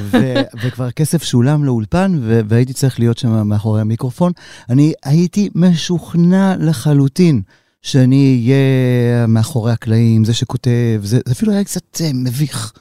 [0.02, 4.32] ו- וכבר כסף שולם לאולפן, ו- והייתי צריך להיות שם מאחורי המיקרופון.
[4.70, 7.42] אני הייתי משוכנע לחלוטין
[7.82, 10.70] שאני אהיה מאחורי הקלעים, זה שכותב,
[11.02, 12.72] זה, זה אפילו היה קצת אה, מביך.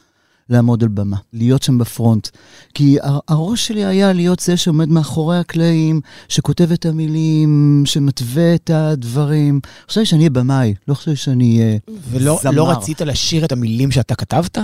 [0.50, 2.28] לעמוד על במה, להיות שם בפרונט.
[2.74, 8.70] כי הר- הראש שלי היה להיות זה שעומד מאחורי הקלעים, שכותב את המילים, שמתווה את
[8.74, 9.60] הדברים.
[9.90, 11.78] חשבתי שאני אהיה במאי, לא חשבתי שאני אהיה
[12.10, 12.52] ולא זמר.
[12.52, 14.58] לא רצית לשיר את המילים שאתה כתבת?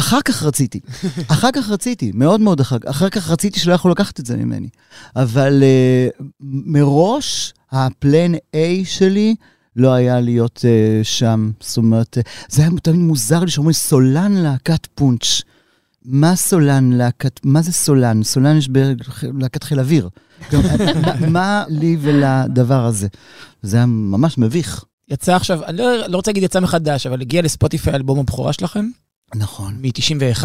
[0.00, 0.80] אחר כך רציתי,
[1.34, 2.76] אחר כך רציתי, מאוד מאוד אחר.
[2.86, 4.68] אחר כך רציתי שלא יכלו לקחת את זה ממני.
[5.16, 9.34] אבל uh, מראש, הפלן A שלי
[9.76, 11.50] לא היה להיות uh, שם.
[11.60, 15.42] זאת אומרת, uh, זה היה תמיד מוזר לי שאומרים סולן להקת פונץ'.
[16.04, 18.22] מה סולן להקת, מה זה סולן?
[18.22, 20.08] סולן יש בלהקת חיל אוויר.
[20.52, 23.08] מה, מה לי ולדבר הזה?
[23.62, 24.84] זה היה ממש מביך.
[25.08, 28.86] יצא עכשיו, אני לא, לא רוצה להגיד יצא מחדש, אבל הגיע לספוטיפיי אלבום הבכורה שלכם,
[29.34, 29.74] נכון.
[29.82, 30.44] מ-91,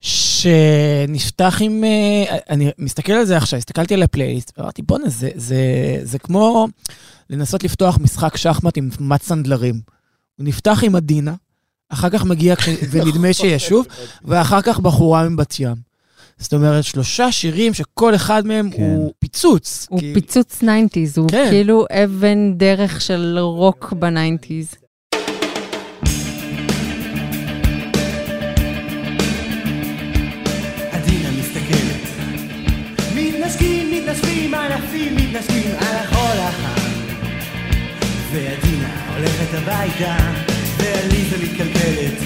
[0.00, 1.84] שנפתח עם...
[1.84, 5.56] אה, אני מסתכל על זה עכשיו, הסתכלתי על הפלייליסט, ואמרתי, בואנה, זה, זה,
[6.02, 6.68] זה כמו
[7.30, 9.80] לנסות לפתוח משחק שחמט עם מט סנדלרים.
[10.36, 11.34] הוא נפתח עם עדינה,
[11.88, 12.68] אחר כך מגיע כש...
[12.90, 13.86] ונדמה שישוב,
[14.24, 15.92] ואחר כך בחורה מבת ים.
[16.38, 18.82] זאת אומרת, שלושה שירים שכל אחד מהם כן.
[18.82, 19.86] הוא פיצוץ.
[19.90, 20.66] הוא כי- פיצוץ 90's,
[21.16, 21.46] הוא כן.
[21.50, 24.81] כאילו אבן דרך של רוק ב-90's.
[34.52, 36.82] מתנשפים, אלפים מתנשקים על החול החם.
[38.32, 40.16] ועדינה הולכת הביתה,
[40.78, 42.18] ועליזה מתקלקלת.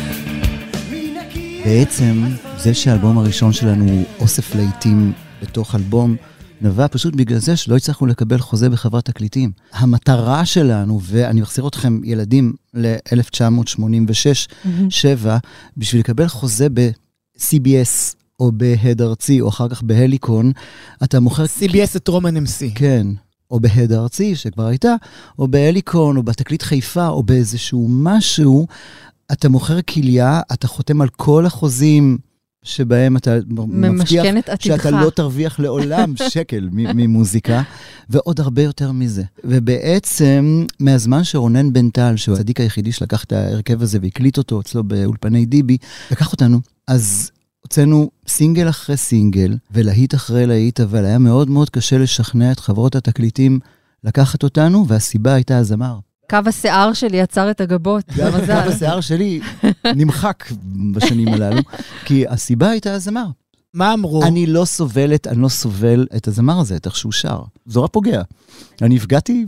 [1.64, 2.24] בעצם,
[2.56, 5.12] זה שהאלבום הראשון שלנו הוא אוסף להיטים
[5.42, 6.16] בתוך אלבום,
[6.60, 9.52] נבע פשוט בגלל זה שלא הצלחנו לקבל חוזה בחברת תקליטים.
[9.72, 15.26] המטרה שלנו, ואני מחזיר אתכם, ילדים, ל-1986-7,
[15.76, 20.52] בשביל לקבל חוזה ב-CBS או בהד ארצי, או אחר כך בהליקון,
[21.04, 21.44] אתה מוכר...
[21.44, 22.64] CBS את רומן MC.
[22.74, 23.06] כן,
[23.50, 24.94] או בהד הארצי, שכבר הייתה,
[25.38, 28.66] או בהליקון, או בתקליט חיפה, או באיזשהו משהו,
[29.32, 32.18] אתה מוכר כליה, אתה חותם על כל החוזים
[32.62, 33.36] שבהם אתה
[33.68, 34.24] מבטיח.
[34.58, 37.62] שאתה לא תרוויח לעולם שקל ממוזיקה,
[38.10, 39.22] ועוד הרבה יותר מזה.
[39.44, 44.84] ובעצם, מהזמן שרונן בן טל, שהוא הצדיק היחידי שלקח את ההרכב הזה והקליט אותו אצלו
[44.84, 45.76] באולפני דיבי,
[46.10, 47.30] לקח אותנו, אז
[47.66, 52.96] הוצאנו סינגל אחרי סינגל, ולהיט אחרי להיט, אבל היה מאוד מאוד קשה לשכנע את חברות
[52.96, 53.58] התקליטים
[54.04, 55.98] לקחת אותנו, והסיבה הייתה הזמר.
[56.30, 58.62] קו השיער שלי עצר את הגבות, גם במזל.
[58.62, 59.40] קו השיער שלי
[59.94, 60.44] נמחק
[60.94, 61.62] בשנים הללו,
[62.04, 63.26] כי הסיבה הייתה הזמר.
[63.74, 64.22] מה אמרו?
[64.22, 67.40] אני לא סובלת, אני לא סובל את הזמר הזה, את איך שהוא שר.
[67.66, 68.22] זה נורא פוגע.
[68.82, 69.46] אני נפגעתי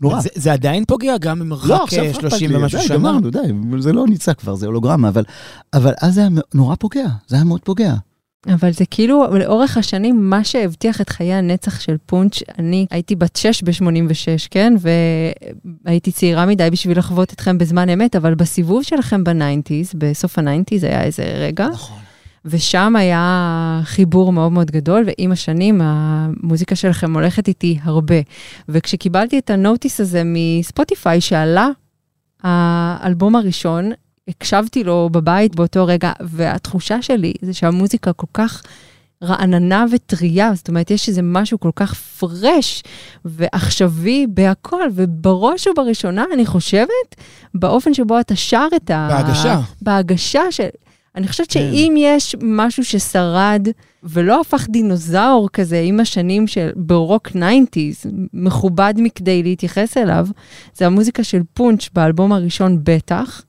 [0.00, 0.20] נורא.
[0.20, 2.96] זה, זה עדיין פוגע גם במרחק לא, עכשיו אה, אכפת לי, 30 ומשהו די, שנה?
[2.96, 3.38] גמרנו, די,
[3.78, 5.24] זה לא ניצח כבר, זה הולוגרמה, אבל,
[5.72, 7.94] אבל אז זה היה נורא פוגע, זה היה מאוד פוגע.
[8.48, 13.36] אבל זה כאילו, לאורך השנים, מה שהבטיח את חיי הנצח של פונץ', אני הייתי בת
[13.36, 14.74] 6 ב-86, כן?
[15.84, 20.43] והייתי צעירה מדי בשביל לחוות אתכם בזמן אמת, אבל בסיבוב שלכם ב nineties, בסוף ה
[20.43, 21.98] nineties היה איזה רגע, נכון.
[22.44, 28.14] ושם היה חיבור מאוד מאוד גדול, ועם השנים המוזיקה שלכם הולכת איתי הרבה.
[28.68, 31.68] וכשקיבלתי את ה notice הזה מספוטיפיי שעלה
[32.42, 33.90] האלבום הראשון,
[34.28, 38.62] הקשבתי לו בבית באותו רגע, והתחושה שלי זה שהמוזיקה כל כך
[39.24, 42.82] רעננה וטריה, זאת אומרת, יש איזה משהו כל כך fresh
[43.24, 47.14] ועכשווי בהכל, ובראש ובראשונה, אני חושבת,
[47.54, 49.08] באופן שבו אתה שר את ה...
[49.10, 49.60] בהגשה.
[49.82, 50.68] בהגשה של...
[51.16, 51.60] אני חושבת כן.
[51.72, 53.66] שאם יש משהו ששרד
[54.02, 60.26] ולא הפך דינוזאור כזה עם השנים של ברוק 90's, מכובד מכדי להתייחס אליו,
[60.74, 63.42] זה המוזיקה של פונץ' באלבום הראשון בטח.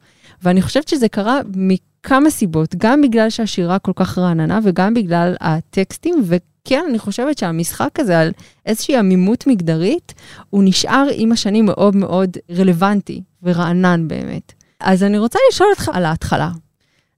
[0.43, 6.24] ואני חושבת שזה קרה מכמה סיבות, גם בגלל שהשירה כל כך רעננה וגם בגלל הטקסטים,
[6.24, 8.32] וכן, אני חושבת שהמשחק הזה על
[8.65, 10.13] איזושהי עמימות מגדרית,
[10.50, 14.54] הוא נשאר עם השנים מאוד מאוד רלוונטי ורענן באמת.
[14.80, 16.52] אז אני רוצה לשאול אותך על ההתחלה.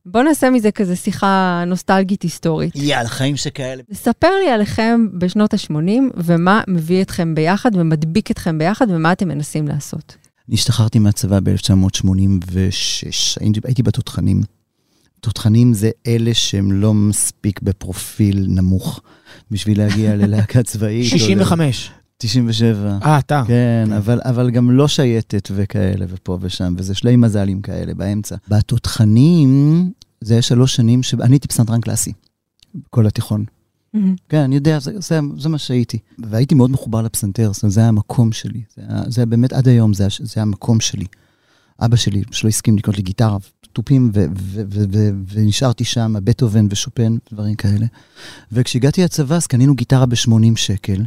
[0.05, 2.75] בוא נעשה מזה כזה שיחה נוסטלגית היסטורית.
[2.75, 3.83] יאללה, חיים שכאלה.
[3.93, 5.73] ספר לי עליכם בשנות ה-80,
[6.17, 10.15] ומה מביא אתכם ביחד ומדביק אתכם ביחד, ומה אתם מנסים לעשות.
[10.49, 14.41] אני השתחררתי מהצבא ב-1986, הייתי, בתותחנים.
[15.19, 19.01] תותחנים זה אלה שהם לא מספיק בפרופיל נמוך
[19.51, 21.11] בשביל להגיע ללהקה צבאית.
[21.11, 21.91] או ל- 65.
[22.27, 22.97] 97.
[23.03, 23.43] אה, אתה.
[23.47, 28.35] כן, אבל, אבל גם לא שייטת וכאלה, ופה ושם, וזה שלי מזלים כאלה באמצע.
[28.47, 32.13] בתותחנים, זה היה שלוש שנים שאני הייתי פסנתרן קלאסי,
[32.89, 33.45] כל התיכון.
[34.29, 35.97] כן, אני יודע, זה, זה, זה מה שהייתי.
[36.19, 38.61] והייתי מאוד מחובר לפסנתר, זאת אומרת, זה היה המקום שלי.
[38.77, 41.05] זה, היה, זה היה באמת, עד היום, זה, היה- זה היה המקום שלי.
[41.79, 43.37] אבא שלי, שלא הסכים לקנות לי גיטרה,
[43.73, 47.85] תופים, ו- ו- ו- ו- ונשארתי שם, בטהובן ושופן, דברים כאלה.
[48.51, 51.01] וכשהגעתי לצבא, אז קנינו גיטרה ב-80 שקל,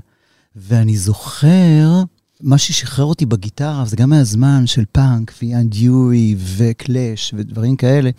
[0.56, 2.02] ואני זוכר,
[2.40, 8.10] מה ששחרר אותי בגיטרה, זה גם מהזמן של פאנק, ויאן דיואי, וקלאש, ודברים כאלה.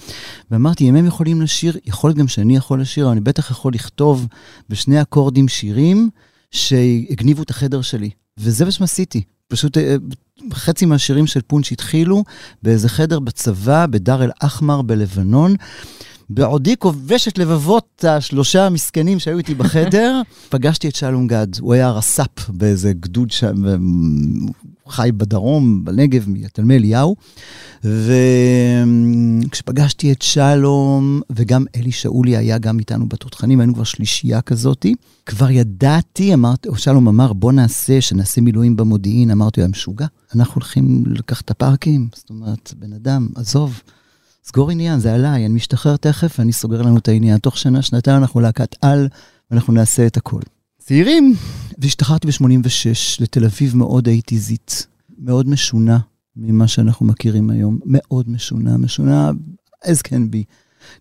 [0.52, 3.74] ואמרתי, אם הם יכולים לשיר, יכול להיות גם שאני יכול לשיר, אבל אני בטח יכול
[3.74, 4.28] לכתוב
[4.70, 6.10] בשני אקורדים שירים
[6.52, 8.10] שהגניבו את החדר שלי.
[8.38, 9.24] וזה מה שעשיתי.
[9.48, 9.96] פשוט אה,
[10.54, 12.24] חצי מהשירים של פונץ' התחילו
[12.64, 15.56] באיזה חדר בצבא, בדאר אל-אחמר בלבנון.
[16.30, 22.50] בעודי כובשת לבבות השלושה המסכנים שהיו איתי בחדר, פגשתי את שלום גד, הוא היה רס"פ
[22.50, 23.56] באיזה גדוד שם,
[24.88, 27.16] חי בדרום, בנגב, מתלמי אליהו.
[29.48, 35.50] וכשפגשתי את שלום, וגם אלי שאולי היה גם איתנו בתותחנים, היינו כבר שלישייה כזאתי, כבר
[35.50, 39.32] ידעתי, אמרתי, שלום אמר, בוא נעשה, שנעשה מילואים במודיעין.
[39.32, 42.08] אמרתי, הוא היה משוגע, אנחנו הולכים לקחת את הפארקים.
[42.16, 43.82] זאת אומרת, בן אדם, עזוב.
[44.48, 47.38] סגור עניין, זה עליי, אני משתחרר תכף ואני סוגר לנו את העניין.
[47.38, 49.08] תוך שנה, שנתיים אנחנו להקת על,
[49.52, 50.42] ואנחנו נעשה את הכל.
[50.80, 51.34] צעירים,
[51.78, 52.88] והשתחררתי ב-86
[53.20, 54.88] לתל אביב מאוד אייטיזית,
[55.20, 55.98] מאוד משונה
[56.36, 57.80] ממה שאנחנו מכירים היום.
[57.86, 59.32] מאוד משונה, משונה
[59.86, 60.44] as can be.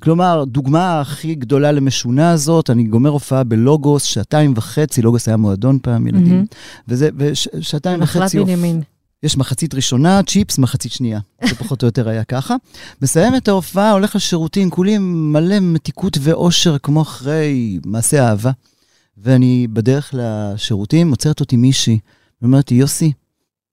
[0.03, 5.79] כלומר, דוגמה הכי גדולה למשונה הזאת, אני גומר הופעה בלוגוס, שעתיים וחצי, לוגוס היה מועדון
[5.83, 6.55] פעם, ילדים, Mhm.
[6.89, 8.39] וזה, ושעתיים נחלת וחצי...
[8.39, 8.83] הופ- בנימין.
[9.27, 11.21] יש מחצית ראשונה, צ'יפס, מחצית שנייה.
[11.49, 12.57] זה פחות או יותר היה ככה.
[13.03, 18.51] מסיים את ההופעה, הולך לשירותים, כולי מלא מתיקות ואושר, כמו אחרי מעשה אהבה.
[19.19, 21.99] ואני בדרך לשירותים, עוצרת אותי מישהי,
[22.43, 23.13] ואומרת לי, יוסי,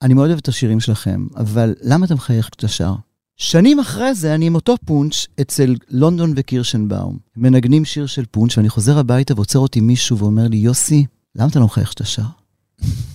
[0.02, 2.94] אני מאוד אוהב את השירים שלכם, אבל למה אתה מחייך כשאתה שר?
[3.38, 7.18] שנים אחרי זה, אני עם אותו פונץ' אצל לונדון וקירשנבאום.
[7.38, 11.60] מנגנים שיר של פונץ', ואני חוזר הביתה ועוצר אותי מישהו ואומר לי, יוסי, למה אתה
[11.60, 12.43] לא מחייך כשאתה שר?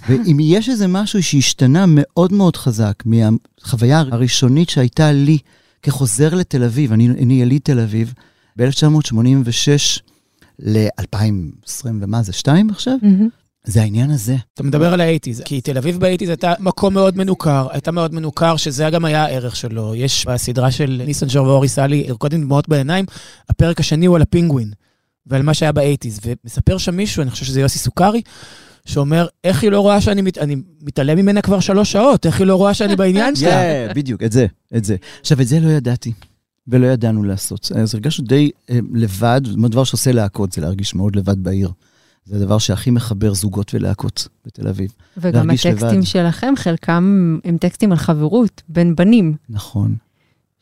[0.09, 5.38] ואם יש איזה משהו שהשתנה מאוד מאוד חזק מהחוויה הראשונית שהייתה לי
[5.83, 8.14] כחוזר לתל אביב, אני, אני יליד תל אביב,
[8.57, 10.00] ב-1986
[10.59, 12.94] ל-2020 ומה זה, שתיים עכשיו?
[13.02, 13.38] Mhm.
[13.64, 14.37] זה העניין הזה.
[14.54, 18.57] אתה מדבר על האייטיז, כי תל אביב באייטיז הייתה מקום מאוד מנוכר, הייתה מאוד מנוכר,
[18.57, 19.94] שזה גם היה הערך שלו.
[19.94, 23.04] יש בסדרה של ניסן ג'ור ואורי סאלי, רקודים דמעות בעיניים,
[23.48, 24.70] הפרק השני הוא על הפינגווין,
[25.26, 26.20] ועל מה שהיה באייטיז.
[26.24, 28.22] ומספר שם מישהו, אני חושב שזה יוסי סוכרי,
[28.88, 30.38] שאומר, איך היא לא רואה שאני מת...
[30.38, 33.90] אני מתעלם ממנה כבר שלוש שעות, איך היא לא רואה שאני בעניין שלה?
[33.90, 34.46] Yeah, בדיוק, את זה,
[34.77, 34.96] את זה.
[35.20, 36.12] עכשיו, את זה לא ידעתי,
[36.68, 37.72] ולא ידענו לעשות.
[37.74, 41.70] אז הרגשנו די אה, לבד, זה דבר שעושה להקות, זה להרגיש מאוד לבד בעיר.
[42.24, 44.92] זה הדבר שהכי מחבר זוגות ולהקות בתל אביב.
[45.16, 46.03] וגם הטקסטים לבד.
[46.03, 49.96] שלכם, חלקם הם טקסטים על חברות בין בנים, נכון.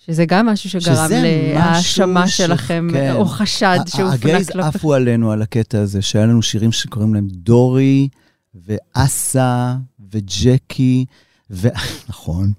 [0.06, 1.10] שזה גם משהו שגרם
[1.54, 3.12] להאשמה ש- שלכם, כן.
[3.14, 4.68] או חשד שהופנה הגייז כלפי...
[4.68, 8.08] עפו עלינו על הקטע הזה, שהיה לנו שירים שקוראים להם דורי,
[8.54, 9.74] ואסה,
[10.12, 11.04] וג'קי,
[11.50, 11.68] ו...
[12.08, 12.52] נכון,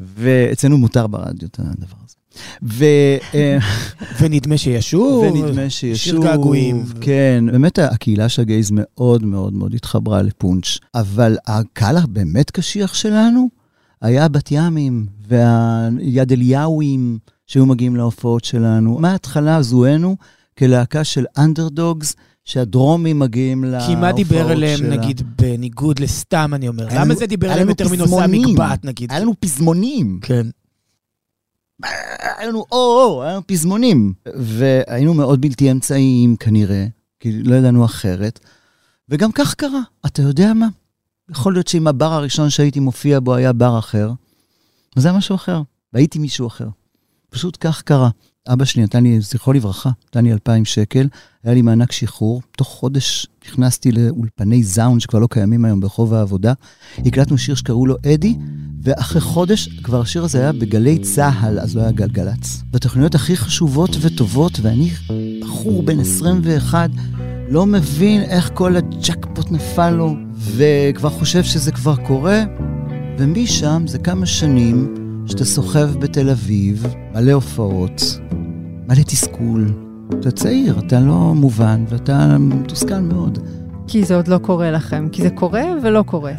[0.00, 2.16] ואצלנו מותר ברדיו את הדבר הזה.
[2.62, 2.84] ו...
[3.34, 3.58] אה,
[4.20, 5.24] ונדמה שישוב.
[5.24, 6.22] ונדמה שישוב.
[6.22, 6.84] שיר געגועים.
[7.00, 13.57] כן, באמת הקהילה של הגייז מאוד מאוד מאוד התחברה לפונץ', אבל הקהל הבאמת קשיח שלנו
[14.02, 18.98] היה בת ימים והיד אליהו,ים שהיו מגיעים להופעות שלנו.
[18.98, 20.16] מההתחלה זוהינו
[20.58, 24.96] כלהקה של אנדרדוגס, שהדרומים מגיעים להופעות כי מה דיבר אליהם, שלה.
[24.96, 26.88] נגיד, בניגוד לסתם, אני אומר?
[26.94, 28.22] למה זה דיבר לנו יותר מנושא.
[28.22, 29.12] המגבעת, נגיד?
[29.12, 30.18] היה לנו פזמונים.
[30.22, 30.46] כן.
[31.82, 34.12] היה לנו או-או, היה לנו פזמונים.
[34.34, 36.86] והיינו מאוד בלתי אמצעיים כנראה,
[37.20, 38.40] כי לא ידענו אחרת.
[39.08, 40.68] וגם כך קרה, אתה יודע מה?
[41.30, 44.12] יכול להיות שאם הבר הראשון שהייתי מופיע בו היה בר אחר,
[44.96, 45.62] אז זה היה משהו אחר,
[45.92, 46.68] והייתי מישהו אחר.
[47.30, 48.10] פשוט כך קרה.
[48.48, 51.08] אבא שלי נתן לי, זכרו לברכה, נתן לי 2,000 שקל,
[51.44, 52.42] היה לי מענק שחרור.
[52.56, 56.52] תוך חודש נכנסתי לאולפני זאונד שכבר לא קיימים היום ברחוב העבודה.
[56.98, 58.36] הקלטנו שיר שקראו לו אדי,
[58.82, 62.62] ואחרי חודש כבר השיר הזה היה בגלי צה"ל, אז לא היה גלגלצ.
[62.70, 64.90] בתוכניות הכי חשובות וטובות, ואני
[65.42, 66.90] בחור בן 21,
[67.48, 72.44] לא מבין איך כל הג'קפוט נפל לו, וכבר חושב שזה כבר קורה,
[73.18, 74.94] ומשם זה כמה שנים
[75.26, 78.18] שאתה סוחב בתל אביב, מלא הופעות,
[78.88, 79.72] מלא תסכול.
[80.20, 83.38] אתה צעיר, אתה לא מובן, ואתה מתוסכל מאוד.
[83.88, 86.32] כי זה עוד לא קורה לכם, כי זה קורה ולא קורה.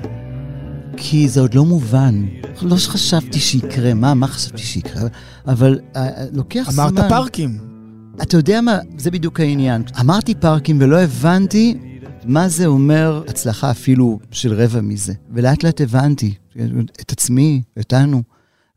[0.98, 2.26] כי זה עוד לא מובן.
[2.62, 5.02] לא חשבתי שיקרה, מה, מה חשבתי שיקרה?
[5.48, 6.84] אבל אה, לוקח זמן.
[6.84, 7.58] אמרת פארקים.
[8.22, 9.84] אתה יודע מה, זה בדיוק העניין.
[10.00, 11.78] אמרתי פארקים ולא הבנתי
[12.26, 15.14] מה זה אומר הצלחה אפילו של רבע מזה.
[15.32, 16.34] ולאט לאט הבנתי
[17.02, 18.24] את עצמי, אותנו,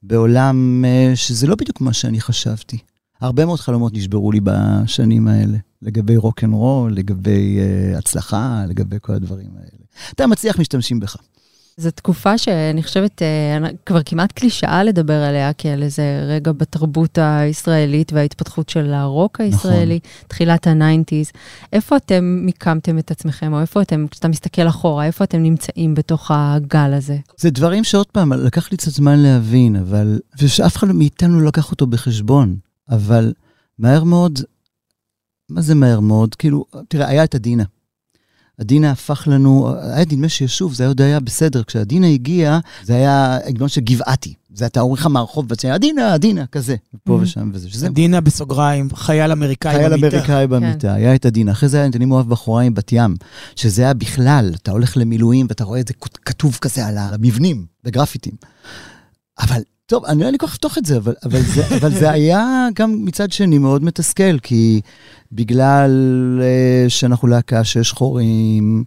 [0.03, 2.79] בעולם אה, שזה לא בדיוק מה שאני חשבתי.
[3.21, 8.97] הרבה מאוד חלומות נשברו לי בשנים האלה, לגבי רוק אנד רול, לגבי uh, הצלחה, לגבי
[9.01, 9.85] כל הדברים האלה.
[10.15, 11.17] אתה מצליח, משתמשים בך.
[11.77, 17.19] זו תקופה שאני חושבת, אה, כבר כמעט קלישאה לדבר עליה, כי על איזה רגע בתרבות
[17.19, 20.29] הישראלית וההתפתחות של הרוק הישראלי, נכון.
[20.29, 21.31] תחילת ה nineties.
[21.73, 26.31] איפה אתם מיקמתם את עצמכם, או איפה אתם, כשאתה מסתכל אחורה, איפה אתם נמצאים בתוך
[26.35, 27.17] הגל הזה?
[27.37, 30.21] זה דברים שעוד פעם, לקח לי קצת זמן להבין, אבל...
[30.43, 32.57] ושאף אחד מאיתנו לא לקח אותו בחשבון.
[32.91, 33.33] אבל
[33.79, 34.39] מהר מאוד,
[35.49, 36.35] מה זה מהר מאוד?
[36.35, 37.65] כאילו, תראה, היה את עדינה.
[38.63, 41.63] עדינה הפך לנו, היה נדמה שישוב, זה עוד היה בסדר.
[41.63, 44.35] כשעדינה הגיע, זה היה עגנון של גבעתי.
[44.55, 47.23] זה אתה עורך מהרחוב, ואתה אומר, עדינה, עדינה, כזה, פה Mhm.
[47.23, 47.71] ושם וזה.
[47.71, 50.17] שזה דינה בסוגריים, חייל אמריקאי חייל במיטה.
[50.17, 51.49] אמריקאי במיטה, היה את הדין.
[51.49, 53.15] אחרי זה היה נתנים אוהב בחורה עם בת ים,
[53.57, 55.95] שזה היה בכלל, אתה הולך למילואים ואתה רואה את זה
[56.25, 58.33] כתוב כזה על המבנים, בגרפיטים.
[59.41, 59.61] אבל,
[59.93, 62.69] טוב, אני לא יודע כל כך לפתוח את זה, אבל, אבל, זה, אבל זה היה
[62.75, 64.81] גם מצד שני מאוד מתסכל, כי
[65.33, 65.91] בגלל
[66.41, 68.85] uh, שאנחנו להקה שחורים,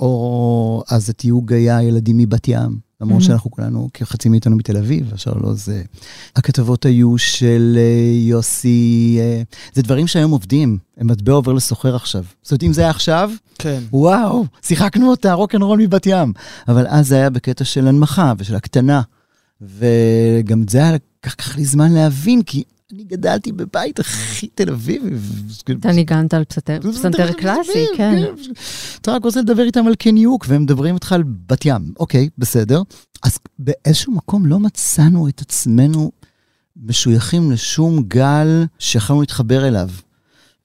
[0.00, 2.78] או אז התיוג היה ילדים מבת ים.
[3.00, 3.24] למרות Mhm.
[3.24, 5.82] שאנחנו כולנו, כחצי מאיתנו מתל אביב, אפשר לא זה.
[6.36, 9.42] הכתבות היו של אה, יוסי, אה,
[9.72, 12.24] זה דברים שהיום עובדים, הם מטבע עובר לסוחר עכשיו.
[12.42, 13.80] זאת אומרת, אם זה היה עכשיו, כן.
[13.92, 16.32] וואו, שיחקנו אותה, רוק אנד רול מבת ים.
[16.68, 19.02] אבל אז זה היה בקטע של הנמכה ושל הקטנה.
[19.66, 20.92] וגם את זה היה
[21.26, 25.10] לקח לי זמן להבין, כי אני גדלתי בבית הכי תל אביבי.
[25.80, 28.22] אתה ניגנת על פסנתר- קלאסי, כן.
[29.00, 31.92] אתה רק רוצה לדבר איתם על קניוק, והם מדברים איתך על בת ים.
[31.98, 32.82] אוקיי, בסדר.
[33.22, 36.10] אז באיזשהו מקום לא מצאנו את עצמנו
[36.76, 39.88] משויכים לשום גל שיכולנו להתחבר אליו.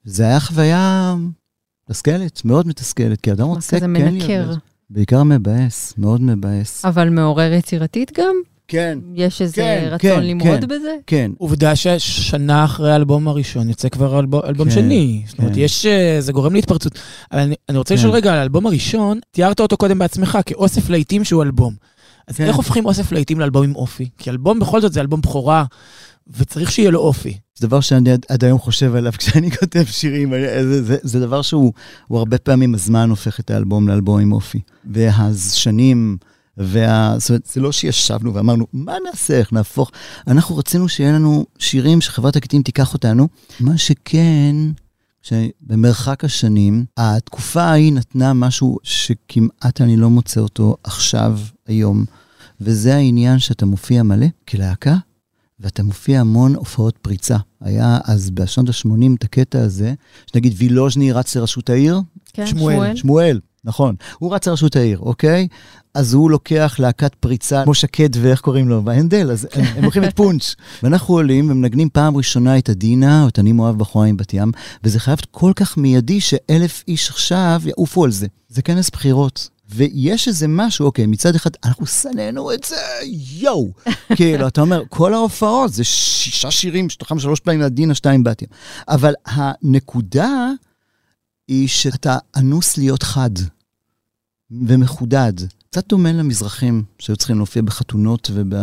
[0.04, 1.14] זה היה חוויה
[1.88, 4.26] מתסכלת, מאוד מתסכלת, כי אדם רוצה כן מנקר.
[4.46, 4.58] להיות...
[4.90, 6.84] בעיקר מבאס, מאוד מבאס.
[6.84, 8.34] אבל מעורר יצירתית גם?
[8.70, 10.66] כן, יש איזה כן, רצון כן, למרוד כן.
[10.68, 10.96] בזה?
[11.06, 11.30] כן.
[11.38, 15.22] עובדה ששנה אחרי האלבום הראשון יוצא כבר אלבום, אלבום כן, שני.
[15.28, 15.60] זאת אומרת, כן.
[15.60, 16.98] יש, אה, זה גורם להתפרצות.
[17.32, 17.98] אבל אני, אני רוצה כן.
[18.00, 21.74] לשאול רגע על האלבום הראשון, תיארת אותו קודם בעצמך כאוסף להיטים שהוא אלבום.
[22.28, 22.44] אז כן.
[22.46, 24.08] איך הופכים אוסף להיטים לאלבום עם אופי?
[24.18, 25.64] כי אלבום בכל זאת זה אלבום בכורה,
[26.38, 27.38] וצריך שיהיה לו אופי.
[27.58, 31.20] זה דבר שאני עד, עד היום חושב עליו כשאני כותב שירים, אני- זה, זה, זה
[31.20, 31.72] דבר שהוא
[32.08, 34.60] הוא הרבה פעמים הזמן הופך את האלבום לאלבום עם אופי.
[34.84, 36.16] והשנים,
[36.56, 37.14] וה...
[37.18, 39.90] זאת אומרת, זה לא שישבנו ואמרנו, מה נעשה, איך נהפוך?
[40.26, 43.28] אנחנו רצינו שיהיה לנו שירים שחברת תקליטים תיקח אותנו.
[43.60, 44.56] מה שכן,
[45.22, 52.04] שבמרחק השנים, התקופה ההיא נתנה משהו שכמעט אני לא מוצא אותו עכשיו, היום,
[52.60, 54.96] וזה העניין שאתה מופיע מלא כלהקה,
[55.60, 57.36] ואתה מופיע המון הופעות פריצה.
[57.60, 59.94] היה אז בשנות ה-80 את הקטע הזה,
[60.26, 62.00] שנגיד וילוז'ני רץ לראשות העיר,
[62.32, 62.96] כן, שמואל.
[62.96, 65.48] שמואל, נכון, הוא רץ לראשות העיר, אוקיי?
[65.94, 70.04] אז הוא לוקח להקת פריצה, כמו שקד ואיך קוראים לו, והנדל, אז הם, הם לוקחים
[70.04, 70.54] את פונץ'.
[70.82, 74.52] ואנחנו עולים ומנגנים פעם ראשונה את הדינה, או את אני מאוהב בחורה עם בת ים,
[74.84, 78.26] וזה חייב להיות כל כך מיידי שאלף איש עכשיו יעופו על זה.
[78.48, 79.48] זה כנס בחירות.
[79.74, 82.76] ויש איזה משהו, אוקיי, מצד אחד, אנחנו שנאנו את זה,
[83.38, 83.70] יואו.
[84.16, 88.48] כאילו, אתה אומר, כל ההופעות זה שישה שירים, שתוכם שלוש פעמים לדינה, שתיים בת ים.
[88.88, 90.50] אבל הנקודה
[91.50, 93.30] היא שאתה אנוס להיות חד
[94.50, 95.32] ומחודד.
[95.70, 98.54] קצת דומה למזרחים שהיו צריכים להופיע בחתונות וב...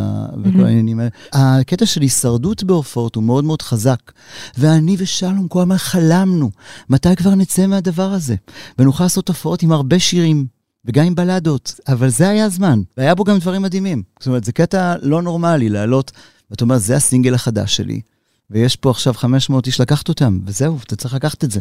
[0.44, 1.10] וכל העניינים האלה.
[1.34, 4.12] הקטע של הישרדות בהופעות הוא מאוד מאוד חזק.
[4.58, 6.52] ואני ושלום כל הזמן חלמנו,
[6.90, 8.36] מתי כבר נצא מהדבר הזה?
[8.80, 10.48] ונוכל לעשות הופעות עם הרבה שירים.
[10.86, 14.04] וגם עם בלדות, אבל זה היה הזמן, והיה בו גם דברים מדהימים.
[14.20, 16.12] זאת אומרת, זה קטע לא נורמלי לעלות,
[16.52, 18.02] ואתה אומר, זה הסינגל החדש שלי,
[18.50, 21.60] ויש פה עכשיו 500 איש לקחת אותם, וזהו, אתה צריך לקחת את זה.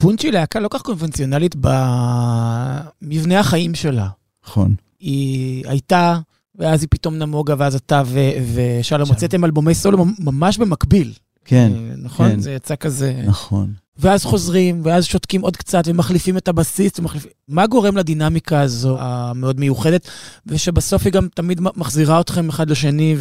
[0.00, 1.56] פונץ' היא להקה לא כך קונבנציונלית
[3.02, 4.08] במבנה החיים שלה.
[4.46, 4.74] נכון.
[5.00, 6.18] היא הייתה,
[6.54, 9.08] ואז היא פתאום נמוגה, ואז אתה ו- ושלום שלום.
[9.08, 11.12] הוצאתם אלבומי סולו ממש במקביל.
[11.44, 12.30] כן, אה, נכון?
[12.30, 12.40] כן.
[12.40, 13.22] זה יצא כזה...
[13.26, 13.72] נכון.
[13.98, 17.30] ואז חוזרים, ואז שותקים עוד קצת, ומחליפים את הבסיס, ומחליפים...
[17.48, 20.08] מה גורם לדינמיקה הזו המאוד מיוחדת,
[20.46, 23.14] ושבסוף היא גם תמיד מחזירה אתכם אחד לשני.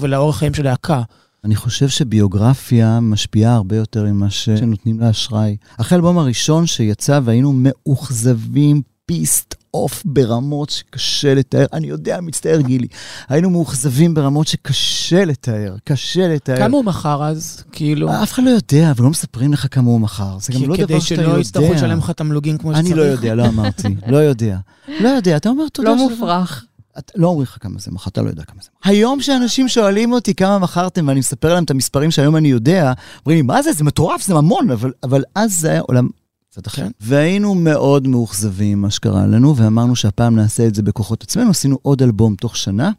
[0.00, 1.02] ולאורח חיים של להקה?
[1.44, 5.56] אני חושב שביוגרפיה משפיעה הרבה יותר ממה ש- שנותנים לה אשראי.
[5.76, 12.86] אחרי האלבום הראשון שיצא והיינו מאוכזבים פיסט אוף ברמות שקשה לתאר, אני יודע, מצטער גילי,
[13.28, 16.56] היינו מאוכזבים ברמות שקשה לתאר, קשה לתאר.
[16.56, 17.64] כמה הוא מכר אז?
[17.72, 18.22] כאילו...
[18.22, 20.36] אף אחד לא יודע, אבל לא מספרים לך כמה הוא מכר.
[20.40, 21.32] זה גם לא דבר כדי שאתה יודע.
[21.32, 22.86] שלא יצטרכו לשלם לך תמלוגים כמו שצריך.
[22.86, 24.58] אני לא יודע, לא אמרתי, לא יודע.
[25.00, 25.88] לא יודע, אתה אומר תודה.
[25.88, 26.64] לא מופרך.
[26.98, 28.90] את- לא אומרים לך כמה זה מכר, אתה לא יודע כמה זה מכר.
[28.90, 32.92] היום שאנשים שואלים אותי כמה מכרתם, ואני מספר להם את המספרים שהיום אני יודע,
[33.26, 33.72] אומרים לי, מה זה?
[33.72, 36.08] זה מטורף, זה ממון, אבל, אבל אז זה היה עולם
[36.50, 36.82] קצת אחר.
[36.82, 36.90] כן.
[37.00, 41.50] והיינו מאוד מאוכזבים מה שקרה לנו, ואמרנו שהפעם נעשה את זה בכוחות עצמנו.
[41.50, 42.90] עשינו עוד אלבום תוך שנה,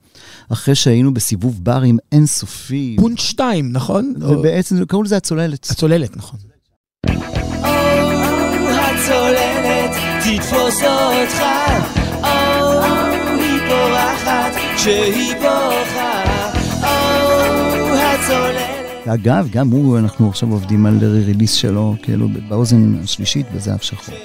[0.49, 2.95] אחרי שהיינו בסיבוב ברים אינסופי.
[2.99, 4.13] פונץ' 2, נכון?
[4.21, 5.67] או- ובעצם קראו לזה הצוללת.
[5.71, 6.39] הצוללת, נכון.
[8.63, 9.91] הצוללת
[10.23, 11.94] תתפוס אותך, או,
[14.85, 16.23] כשהיא בוכה,
[16.81, 19.07] או, הצוללת.
[19.07, 24.15] אגב, גם הוא, אנחנו עכשיו עובדים על ריליס שלו, כאילו, באוזן השלישית, בזהב שחור.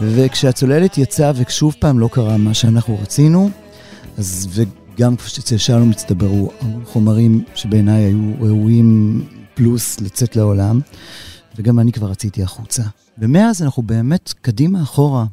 [0.00, 3.50] וכשהצוללת יצאה, ושוב פעם לא קרה מה שאנחנו רצינו,
[4.18, 6.50] אז וגם כשאצל שלום הצטברו
[6.84, 9.20] חומרים שבעיניי היו ראויים
[9.54, 10.80] פלוס לצאת לעולם,
[11.56, 12.82] וגם אני כבר רציתי החוצה.
[13.18, 15.24] ומאז אנחנו באמת קדימה אחורה,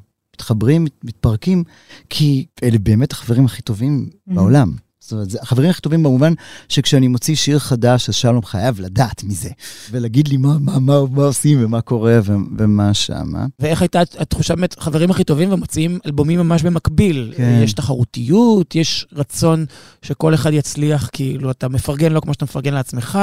[0.44, 1.64] מתחברים, מת- מתפרקים,
[2.10, 4.34] כי אלה באמת החברים הכי טובים Mhm.
[4.36, 4.72] בעולם.
[5.00, 6.34] זאת אומרת, זה החברים הכי טובים במובן
[6.70, 9.50] שכשאני מוציא שיר חדש, אז שלום חייב לדעת מזה,
[9.92, 13.46] ולהגיד לי מה, מה, מה, מה עושים ומה קורה ו- ומה שמה.
[13.60, 17.34] ואיך הייתה התחושה באמת, חברים הכי טובים ומוציאים אלבומים ממש במקביל.
[17.38, 17.62] כן.
[17.64, 19.66] יש תחרותיות, יש רצון
[20.02, 23.20] שכל אחד יצליח, כאילו, אתה מפרגן לו כמו שאתה מפרגן לעצמך.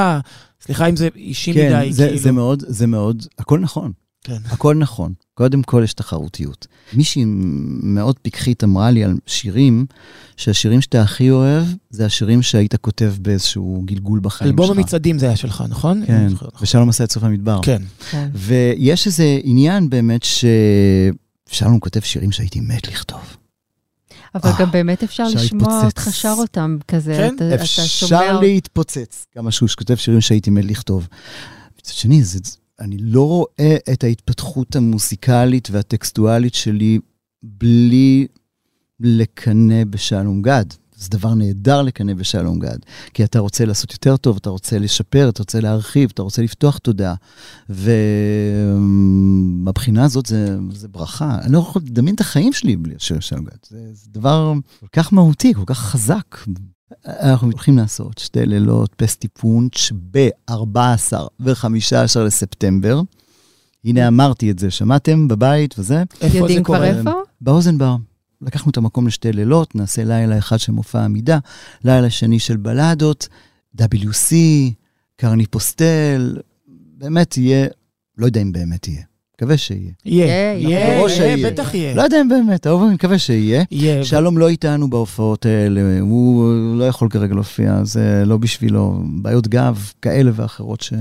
[0.64, 2.18] סליחה אם זה אישי כן, מדי, זה, כאילו.
[2.22, 3.92] זה מאוד, זה מאוד, הכל נכון.
[4.26, 4.36] כן.
[4.46, 5.12] הכל נכון.
[5.34, 6.66] קודם כל יש תחרותיות.
[6.92, 7.24] מישהי
[7.82, 9.86] מאוד פיקחית אמרה לי על שירים,
[10.36, 14.60] שהשירים שאתה הכי אוהב, זה השירים שהיית כותב באיזשהו גלגול בחיים שלך.
[14.60, 16.02] אלבום המצעדים זה היה שלך, נכון?
[16.06, 16.48] כן, נכון.
[16.62, 17.60] ושלום עשה את סוף המדבר.
[17.62, 17.82] כן.
[18.10, 18.28] כן.
[18.34, 20.26] ויש איזה עניין באמת
[21.50, 23.36] ששלום כותב שירים שהייתי מת לכתוב.
[24.34, 25.84] אבל אה, גם באמת אפשר אפשר לשמוע.
[25.84, 27.14] אותך שר אותם כזה.
[27.16, 27.34] כן?
[27.36, 28.40] אתה, אתה אפשר שומע...
[28.40, 29.26] להתפוצץ.
[29.32, 31.08] כמה שהוא כותב שירים שהייתי מת לכתוב.
[31.78, 32.38] מצד שני, זה,
[32.80, 36.98] אני לא רואה את ההתפתחות המוסיקלית והטקסטואלית שלי
[37.42, 38.26] בלי
[39.00, 40.64] לקנא בשלום גד.
[40.98, 42.78] זה דבר נהדר לקנא בשלום גד,
[43.14, 46.78] כי אתה רוצה לעשות יותר טוב, אתה רוצה לשפר, אתה רוצה להרחיב, אתה רוצה לפתוח
[46.78, 47.14] תודעה.
[48.78, 51.38] ומבחינה הזאת זה, זה ברכה.
[51.42, 53.56] אני לא יכול לדמיין את החיים שלי בלי השיר שלום גד.
[53.68, 56.36] זה, זה דבר כל כך מהותי, כל כך חזק.
[57.06, 63.00] אנחנו הולכים לעשות שתי לילות פסטי פונץ' ב-14 ו-15 לספטמבר.
[63.84, 66.02] הנה אמרתי את זה, שמעתם בבית וזה?
[66.20, 66.88] איפה זה יודעים כבר קורה?
[66.88, 67.10] איפה?
[67.40, 67.96] באוזנבר.
[68.42, 71.38] לקחנו את המקום לשתי לילות, נעשה לילה אחד של מופע עמידה,
[71.84, 73.28] לילה שני של בלדות,
[73.80, 74.34] WC,
[75.16, 76.36] קרני פוסטל,
[76.98, 77.66] באמת יהיה,
[78.18, 79.02] לא יודע אם באמת יהיה,
[79.36, 79.90] מקווה שיהיה.
[80.04, 81.50] יהיה, יהיה.
[81.50, 81.94] בטח יהיה.
[81.94, 83.64] לא יודע אם באמת, אבל אני מקווה שיהיה.
[83.70, 84.04] יהיה.
[84.04, 89.92] שלום לא איתנו בהופעות האלה, הוא לא יכול כרגע להופיע, זה לא בשבילו, בעיות גב
[90.02, 90.92] כאלה ואחרות ש...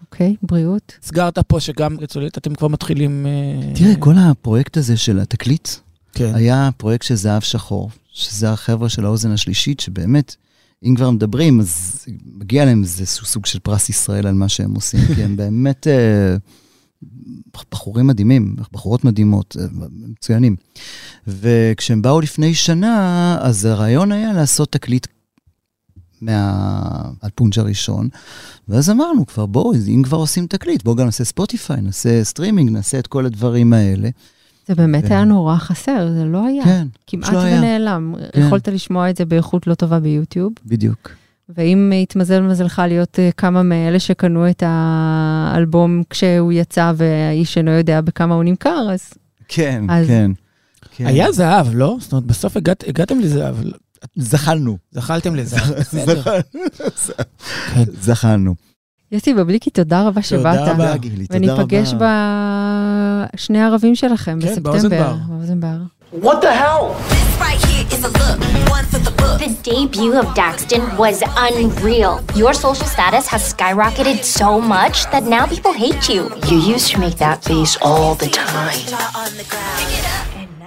[0.00, 0.92] אוקיי, בריאות.
[1.02, 3.26] סגרת פה שגם לצוללת אתם כבר מתחילים...
[3.26, 5.68] אה, תראה, כל הפרויקט הזה של התקליט,
[6.12, 6.34] כן.
[6.34, 10.36] היה פרויקט של זהב שחור, שזה החבר'ה של האוזן השלישית, שבאמת,
[10.84, 12.04] אם כבר מדברים, אז
[12.38, 16.36] מגיע להם איזה סוג של פרס ישראל על מה שהם עושים, כי הם באמת אה,
[17.72, 20.56] בחורים מדהימים, בחורות מדהימות, אה, מצוינים.
[21.26, 25.06] וכשהם באו לפני שנה, אז הרעיון היה לעשות תקליט
[26.20, 28.08] מהפונץ' הראשון,
[28.68, 32.98] ואז אמרנו כבר, בואו, אם כבר עושים תקליט, בואו גם נעשה ספוטיפיי, נעשה סטרימינג, נעשה
[32.98, 34.08] את כל הדברים האלה.
[34.66, 35.12] זה באמת כן.
[35.12, 36.64] היה נורא חסר, זה לא היה.
[36.64, 37.58] כן, כמעט לא היה.
[37.58, 38.14] ונעלם.
[38.32, 38.40] כן.
[38.46, 41.10] יכולת לשמוע את זה באיכות לא טובה ביוטיוב, בדיוק.
[41.56, 48.00] ואם התמזל מזלך להיות אה, כמה מאלה שקנו את האלבום כשהוא יצא והאיש אינו יודע
[48.00, 49.10] בכמה הוא נמכר, אז
[49.48, 50.30] כן, אז- כן.
[50.96, 51.06] כן.
[51.06, 51.96] היה זהב, לא?
[52.00, 53.54] זאת אומרת, בסוף הגעת- הגעתם לזהב,
[54.16, 54.76] זחלנו.
[54.92, 55.72] זכלתם לזהב.
[55.78, 56.22] בסדר.
[57.74, 57.84] כן.
[58.00, 58.54] זחלנו.
[59.12, 60.58] יוסי בבליקי, תודה רבה שבאת.
[60.58, 60.72] רבה.
[60.72, 61.62] תודה, גילי, תודה רבה.
[61.64, 61.94] וניפגש
[63.34, 64.70] בשני הערבים שלכם כן, בספטמבר.
[64.70, 65.14] באוזנבר.
[65.28, 65.76] באוזנבר.
[66.22, 67.69] What the hell?
[68.00, 69.40] This here is a look, one for the book.
[69.40, 72.24] The debut of Daxton was unreal.
[72.34, 76.30] Your social status has skyrocketed so much that now people hate you.
[76.48, 78.80] You used to make that face all the time.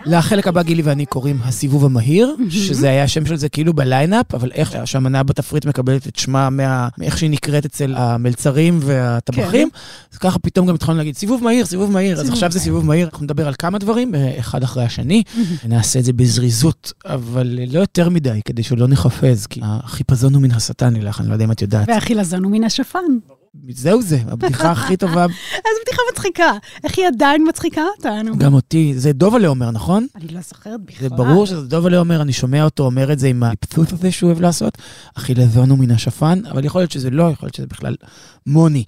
[0.05, 4.51] לחלק הבא גילי ואני קוראים הסיבוב המהיר, שזה היה השם של זה כאילו בליינאפ, אבל
[4.53, 9.69] איך שהמנה בתפריט מקבלת את שמה מה- מאיך שהיא נקראת אצל המלצרים והטבחים,
[10.13, 13.07] אז ככה פתאום גם התחלנו להגיד סיבוב מהיר, סיבוב מהיר, אז עכשיו זה סיבוב מהיר,
[13.11, 15.23] אנחנו נדבר על כמה דברים, אה, אחד אחרי השני,
[15.67, 20.51] נעשה את זה בזריזות, אבל לא יותר מדי, כדי שלא ניחפז, כי החיפזון הוא מן
[20.51, 21.85] השטן לילך, אני לא יודע אם את יודעת.
[21.89, 22.99] והחילזון הוא מן השפן.
[23.69, 25.23] זהו זה, הבדיחה הכי טובה,
[25.65, 26.51] איזה בדיחה מצחיקה.
[26.83, 28.37] איך היא עדיין מצחיקה אותנו?
[28.37, 30.07] גם אותי, זה דובלה אומר, נכון?
[30.15, 31.09] אני לא זוכרת בכלל.
[31.09, 34.27] זה ברור שזה דובלה אומר, אני שומע אותו אומר את זה עם הפצוץ הזה שהוא
[34.27, 34.77] אוהב לעשות.
[35.15, 37.95] החילזון הוא מן השפן, אבל יכול להיות שזה לא, יכול להיות שזה בכלל
[38.45, 38.83] מוני.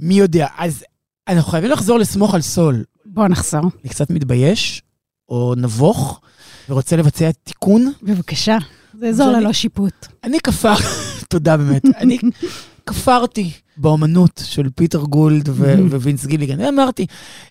[0.00, 0.46] מי יודע.
[0.58, 0.84] אז
[1.28, 2.84] אנחנו חייבים לחזור לסמוך על סול.
[3.06, 3.60] בוא נחזור.
[3.82, 4.82] אני קצת מתבייש,
[5.28, 6.20] או נבוך,
[6.68, 7.92] ורוצה לבצע תיקון.
[8.02, 8.58] בבקשה.
[9.00, 10.06] זה אזור ללא שיפוט.
[10.24, 10.74] אני כפר,
[11.30, 12.18] תודה באמת, אני
[12.86, 16.60] כפרתי באומנות של פיטר גולד ו- ווינס גיליגן.
[16.60, 17.06] אמרתי,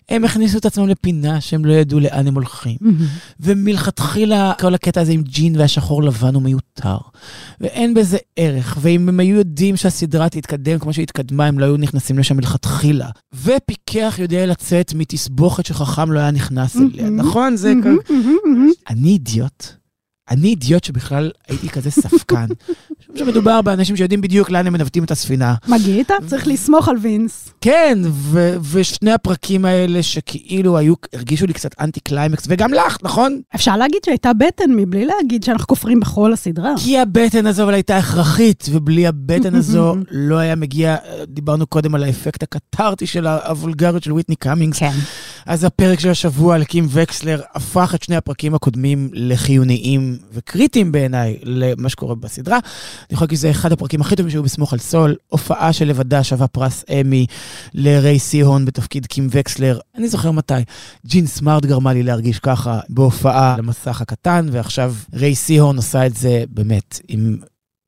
[0.08, 2.76] הם הכניסו את עצמם לפינה שהם לא ידעו לאן הם הולכים.
[3.40, 6.96] ומלכתחילה כל הקטע הזה עם ג'ין והשחור לבן הוא מיותר.
[7.60, 11.76] ואין בזה ערך, ואם הם היו יודעים שהסדרה תתקדם כמו שהיא התקדמה, הם לא היו
[11.76, 13.08] נכנסים לשם מלכתחילה.
[13.34, 17.56] ופיקח יודע לצאת מתסבוכת שחכם לא היה נכנס אליה, נכון?
[17.56, 18.12] זה כ...
[18.90, 19.66] אני אידיוט.
[20.30, 22.46] אני אידיוט שבכלל הייתי כזה ספקן.
[23.16, 25.54] שמדובר באנשים שיודעים בדיוק לאן הם מנווטים את הספינה.
[25.68, 26.10] מגעית?
[26.26, 27.48] צריך לסמוך על וינס.
[27.60, 33.40] כן, ו- ושני הפרקים האלה שכאילו היו, הרגישו לי קצת אנטי קליימקס, וגם לך, נכון?
[33.54, 36.74] אפשר להגיד שהייתה בטן מבלי להגיד שאנחנו כופרים בכל הסדרה.
[36.84, 40.96] כי הבטן הזו אבל הייתה הכרחית, ובלי הבטן הזו לא היה מגיע,
[41.26, 44.78] דיברנו קודם על האפקט הקתרטי של הוולגריות של ויטני קאמינגס.
[44.78, 44.92] כן.
[45.46, 51.38] אז הפרק של השבוע על קים וקסלר הפך את שני הפרקים הקודמים לחיוניים וקריטיים בעיניי
[51.42, 52.58] למה שקורה בסדרה.
[53.08, 56.46] אני יכול להגיד שזה אחד הפרקים הכי טובים שהיו בסמוך על סול, הופעה שלבדה שווה
[56.46, 57.26] פרס אמי
[57.74, 59.78] לריי סיהון בתפקיד קים וקסלר.
[59.94, 60.54] אני זוכר מתי.
[61.06, 66.44] ג'ין סמארט גרמה לי להרגיש ככה בהופעה למסך הקטן, ועכשיו ריי סיהון עושה את זה
[66.48, 67.36] באמת עם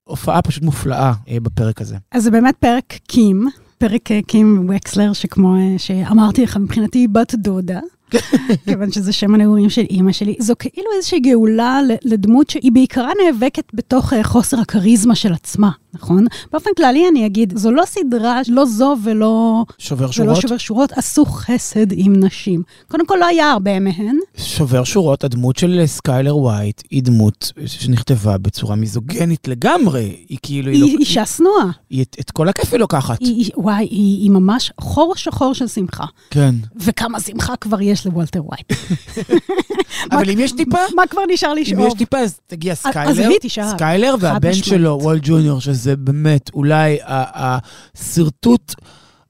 [0.05, 1.97] הופעה פשוט מופלאה אה, בפרק הזה.
[2.13, 3.49] אז זה באמת פרק קים,
[3.79, 7.81] פרק אה, קים וקסלר, שכמו אה, שאמרתי לך, מבחינתי בת דודה.
[8.67, 10.35] כיוון שזה שם הנעורים של אימא שלי.
[10.39, 16.27] זו כאילו איזושהי גאולה לדמות שהיא בעיקרה נאבקת בתוך אה, חוסר הכריזמה של עצמה, נכון?
[16.53, 19.65] באופן כללי אני אגיד, זו לא סדרה, לא זו ולא...
[19.79, 20.41] שובר ולא שורות?
[20.41, 22.63] שובר שורות, עשו חסד עם נשים.
[22.89, 24.17] קודם כל, לא היה הרבה מהן.
[24.37, 30.17] שובר שורות, הדמות של סקיילר ווייט היא דמות שנכתבה בצורה מיזוגנית לגמרי.
[30.29, 31.65] היא כאילו, היא, היא לא, אישה שנואה.
[31.91, 33.21] היא את, את כל הכיף היא לוקחת.
[33.21, 36.05] היא- וואי, היא, היא ממש חור שחור של שמחה.
[36.31, 36.55] כן.
[36.77, 38.73] וכמה שמחה כבר יש לוולטר ווייט.
[40.13, 41.87] אבל אם יש טיפה, מה כבר נשאר אם לשאוב?
[41.87, 43.29] יש טיפה, אז תגיע אז סקיילר.
[43.29, 43.71] היא תישאר.
[43.71, 44.53] סקיילר והבן.
[44.53, 48.75] שלו, וולט ג'וניור, שזה באמת אולי השרטוט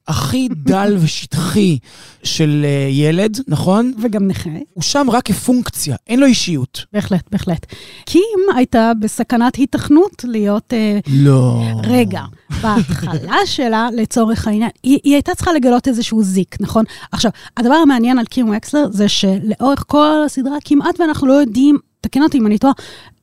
[0.09, 1.79] הכי דל ושטחי
[2.25, 3.93] של אה, ילד, נכון?
[4.03, 4.51] וגם נכה.
[4.73, 6.85] הוא שם רק כפונקציה, אין לו אישיות.
[6.93, 7.67] בהחלט, בהחלט.
[8.07, 10.73] קים הייתה בסכנת היתכנות להיות...
[10.73, 11.63] אה, לא.
[11.85, 12.23] רגע,
[12.63, 16.85] בהתחלה שלה, לצורך העניין, היא, היא הייתה צריכה לגלות איזשהו זיק, נכון?
[17.13, 22.23] עכשיו, הדבר המעניין על קים וקסלר זה שלאורך כל הסדרה כמעט ואנחנו לא יודעים, תקן
[22.23, 22.73] אותי אם אני טועה,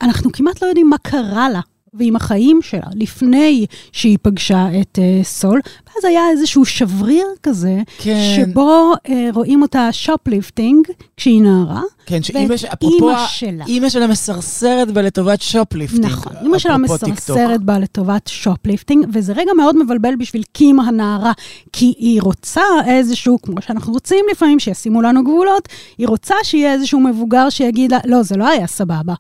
[0.01, 1.59] אנחנו כמעט לא יודעים מה קרה לה.
[1.93, 8.19] ועם החיים שלה, לפני שהיא פגשה את אה, סול, ואז היה איזשהו שבריר כזה, כן.
[8.35, 10.87] שבו אה, רואים אותה shoplifting
[11.17, 11.81] כשהיא נערה.
[12.05, 13.65] כן, שאימא, ש- אפרופו, שלה.
[13.65, 16.05] אימא שלה מסרסרת בה לטובת shoplifting.
[16.05, 16.77] נכון, אימא שלה.
[16.77, 21.31] מסרסרת בה לטובת shoplifting, וזה רגע מאוד מבלבל בשביל קים הנערה,
[21.73, 25.67] כי היא רוצה איזשהו, כמו שאנחנו רוצים לפעמים, שישימו לנו גבולות,
[25.97, 29.13] היא רוצה שיהיה איזשהו מבוגר שיגיד לה, לא, זה לא היה סבבה.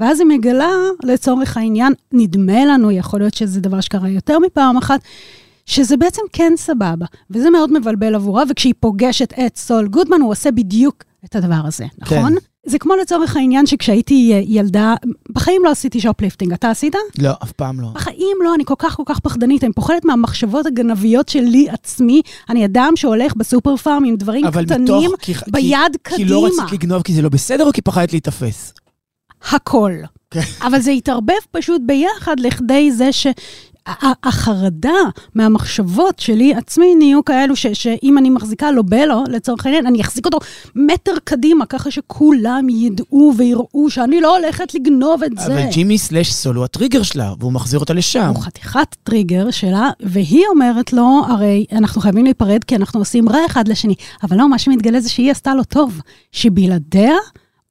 [0.00, 0.72] ואז היא מגלה,
[1.02, 5.00] לצורך העניין, נדמה לנו, יכול להיות שזה דבר שקרה יותר מפעם אחת,
[5.66, 10.50] שזה בעצם כן סבבה, וזה מאוד מבלבל עבורה, וכשהיא פוגשת את סול גודמן, הוא עושה
[10.50, 12.32] בדיוק את הדבר הזה, נכון?
[12.32, 12.38] כן.
[12.66, 14.94] זה כמו לצורך העניין שכשהייתי אה, ילדה,
[15.32, 16.94] בחיים לא עשיתי shoplifting, אתה עשית?
[17.18, 17.88] לא, אף פעם לא.
[17.94, 22.22] בחיים לא, אני כל כך כל כך פחדנית, אני פוחדת מהמחשבות הגנביות שלי עצמי.
[22.50, 26.62] אני אדם שהולך בסופר פארם עם דברים קטנים מתוך, כי, ביד כי, כי לא קדימה.
[26.62, 28.72] רצית לגנוב כי זה לא בסדר או כי פחדת להיתפס?
[29.52, 29.92] הכל.
[30.30, 30.40] כן.
[30.62, 33.26] אבל זה התערבב פשוט ביחד לכדי זה ש...
[34.24, 34.98] החרדה
[35.34, 40.38] מהמחשבות שלי עצמי נהיו כאלו ש, שאם אני מחזיקה לבלו, לצורך העניין, אני אחזיק אותו
[40.74, 45.46] מטר קדימה, ככה שכולם ידעו ויראו שאני לא הולכת לגנוב את זה.
[45.46, 48.32] אבל ג'ימי slash סול הוא הטריגר שלה, והוא מחזיר אותה לשם.
[48.34, 53.46] הוא חתיכת טריגר שלה, והיא אומרת לו, הרי אנחנו חייבים להיפרד כי אנחנו עושים רע
[53.46, 53.94] אחד לשני.
[54.22, 56.00] אבל לא, מה שמתגלה זה שהיא עשתה לו טוב,
[56.32, 57.14] שבלעדיה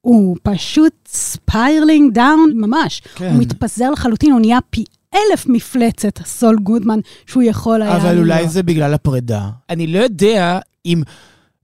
[0.06, 3.02] הוא פשוט spiraling down ממש.
[3.14, 3.30] כן.
[3.30, 4.84] הוא מתפזר לחלוטין, הוא נהיה פי
[5.14, 7.96] אלף מפלצת, סול גודמן, שהוא יכול היה...
[7.96, 8.50] אבל אולי להיות.
[8.50, 9.48] זה בגלל הפרידה.
[9.70, 11.02] אני לא יודע אם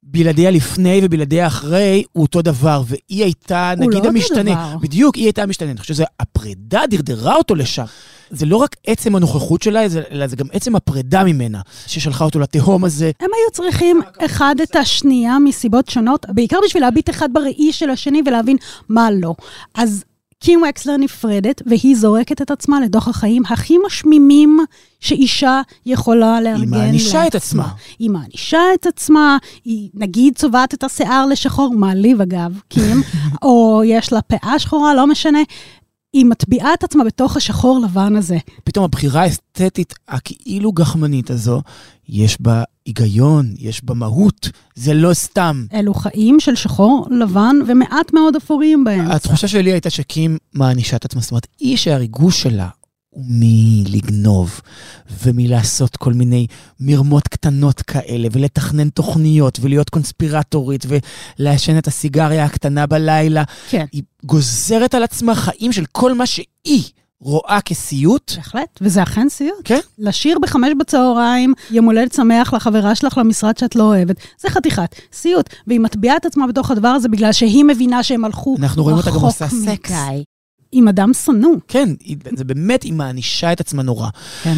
[0.02, 4.54] בלעדיה לפני ובלעדיה אחרי הוא אותו דבר, והיא הייתה, הוא נגיד, לא אותו המשתנה.
[4.54, 4.78] דבר.
[4.78, 5.70] בדיוק, היא הייתה המשתנה.
[5.70, 7.84] אני חושב שהפרידה דרדרה אותו לשם.
[8.32, 12.84] זה לא רק עצם הנוכחות שלה, אלא זה גם עצם הפרידה ממנה, ששלחה אותו לתהום
[12.84, 13.10] הזה.
[13.20, 18.22] הם היו צריכים אחד את השנייה מסיבות שונות, בעיקר בשביל להביט אחד בראי של השני
[18.26, 18.56] ולהבין
[18.88, 19.34] מה לא.
[19.74, 20.04] אז
[20.42, 24.58] קים וקסלר נפרדת, והיא זורקת את עצמה לתוך החיים הכי משמימים
[25.00, 27.68] שאישה יכולה לארגן מענישה את עצמה.
[27.98, 33.02] היא מענישה את עצמה, היא נגיד צובעת את השיער לשחור, מעליב אגב, קים,
[33.42, 35.38] או יש לה פאה שחורה, לא משנה.
[36.12, 38.38] היא מטביעה את עצמה בתוך השחור לבן הזה.
[38.64, 41.62] פתאום הבחירה האסתטית הכאילו גחמנית הזו,
[42.08, 45.66] יש בה היגיון, יש בה מהות, זה לא סתם.
[45.72, 49.10] אלו חיים של שחור, לבן ומעט מאוד אפורים בהם.
[49.10, 52.68] התחושה שלי הייתה שקים מענישה את עצמה, זאת אומרת, היא שהריגוש שלה
[53.12, 54.60] הוא מלגנוב,
[55.22, 56.46] ומלעשות כל מיני
[56.80, 60.86] מרמות קטנות כאלה, ולתכנן תוכניות, ולהיות קונספירטורית,
[61.38, 63.42] ולעשן את הסיגריה הקטנה בלילה.
[63.70, 63.84] כן.
[63.92, 66.82] היא גוזרת על עצמה חיים של כל מה שהיא
[67.20, 68.32] רואה כסיוט.
[68.36, 69.60] בהחלט, וזה אכן סיוט.
[69.64, 69.80] כן.
[69.98, 75.48] לשיר בחמש בצהריים, יום הולדת שמח לחברה שלך למשרד שאת לא אוהבת, זה חתיכת סיוט.
[75.66, 79.10] והיא מטביעה את עצמה בתוך הדבר הזה בגלל שהיא מבינה שהם הלכו אנחנו רואים אותה
[79.10, 79.92] גם רחוק עושה סקס.
[80.72, 81.56] עם אדם שנוא.
[81.68, 81.88] כן,
[82.36, 84.08] זה באמת, היא מענישה את עצמה נורא.
[84.42, 84.54] כן.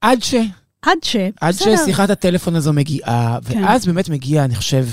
[0.00, 0.34] עד ש...
[0.82, 1.16] עד ש...
[1.40, 1.76] עד בסדר.
[1.84, 3.62] ששיחת הטלפון הזו מגיעה, כן.
[3.64, 4.86] ואז באמת מגיע, אני חושב,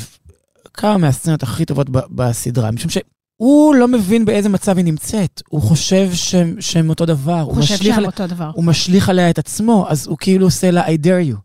[0.74, 5.42] כמה מהסצנות הכי טובות ב- בסדרה, משום שהוא לא מבין באיזה מצב היא נמצאת.
[5.50, 7.40] הוא חושב שהם, שהם אותו דבר.
[7.42, 8.52] הוא חושב שהם עליה- אותו דבר.
[8.54, 11.36] הוא משליך עליה את עצמו, אז הוא כאילו עושה לה I dare you.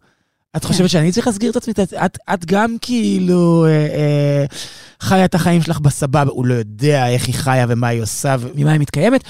[0.57, 0.65] את.
[0.65, 1.73] חושבת שאני צריך להסגיר את עצמי?
[2.05, 4.45] את, את, גם כאילו אה, אה,
[5.01, 8.73] חיה את החיים שלך בסבבה, הוא לא יודע איך היא חיה ומה היא עושה וממה
[8.73, 9.25] היא מתקיימת,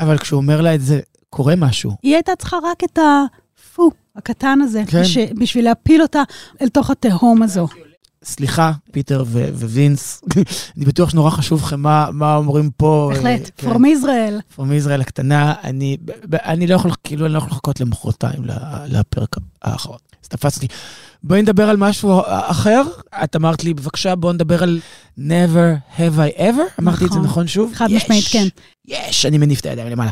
[0.00, 1.00] אבל כשהוא אומר לה את זה,
[1.30, 1.96] קורה משהו.
[2.02, 5.04] היא הייתה צריכה רק את הפו הקטן הזה, כן.
[5.04, 5.18] ש...
[5.40, 6.22] בשביל להפיל אותה
[6.62, 7.68] אל תוך התהום הזו.
[8.24, 10.22] סליחה, פיטר ו- ווינס,
[10.76, 13.10] אני בטוח שנורא חשוב לכם מה, מה אומרים פה.
[13.14, 14.40] בהחלט, אה, פרום ישראל.
[14.54, 15.96] פרום ישראל הקטנה, אני,
[16.32, 18.42] אני לא יכול, כאילו, אני לא יכול לחכות למחרתיים
[18.86, 19.98] לפרק האחרון.
[20.24, 20.66] אז תפסתי.
[21.26, 22.82] בואי נדבר על משהו אחר.
[23.24, 24.80] את אמרת לי, בבקשה, בואו נדבר על
[25.18, 26.80] never have I ever.
[26.80, 27.24] אמרתי את זה נכון.
[27.24, 27.74] נכון שוב?
[27.74, 28.46] חד יש, משמעית, כן.
[28.88, 30.10] יש, אני מניף את הידיים למעלה.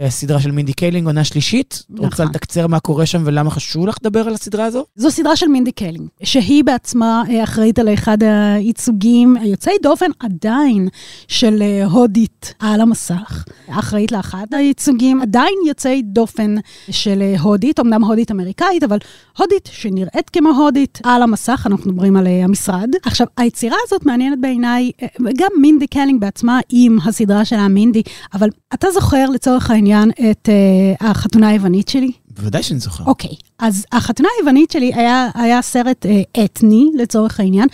[0.00, 1.82] אה, סדרה של מינדי קאלינג, עונה שלישית.
[1.90, 2.04] נכון.
[2.04, 4.84] רוצה לתקצר מה קורה שם ולמה חשוב לך לדבר על הסדרה הזו?
[4.96, 10.88] זו סדרה של מינדי קאלינג, שהיא בעצמה אה, אחראית על אחד הייצוגים היוצאי דופן עדיין
[11.28, 13.44] של אה, הודית על המסך.
[13.68, 16.54] אחראית לאחד הייצוגים עדיין יוצאי דופן
[16.90, 18.98] של הודית, אמנם הודית אמריקאית, אבל
[19.38, 22.88] הודית שנראית כמו הודית על המסך, אנחנו מדברים על אה, המשרד.
[23.04, 28.02] עכשיו, היצירה הזאת מעניינת בעיניי, אה, גם מינדי קאלינג בעצמה עם הסדרה שלה, מינדי,
[28.34, 32.12] אבל אתה זוכר לצורך העניין את אה, החתונה היוונית שלי?
[32.36, 33.04] בוודאי שאני זוכר.
[33.04, 37.68] אוקיי, אז החתונה היוונית שלי היה, היה סרט אה, אתני, לצורך העניין.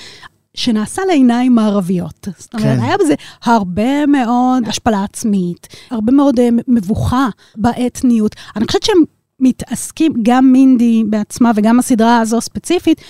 [0.54, 2.28] שנעשה לעיניים מערביות.
[2.38, 2.84] זאת אומרת, כן.
[2.84, 8.36] היה בזה הרבה מאוד השפלה עצמית, הרבה מאוד מבוכה באתניות.
[8.56, 8.98] אני חושבת שהם
[9.40, 13.00] מתעסקים, גם מינדי בעצמה וגם הסדרה הזו ספציפית,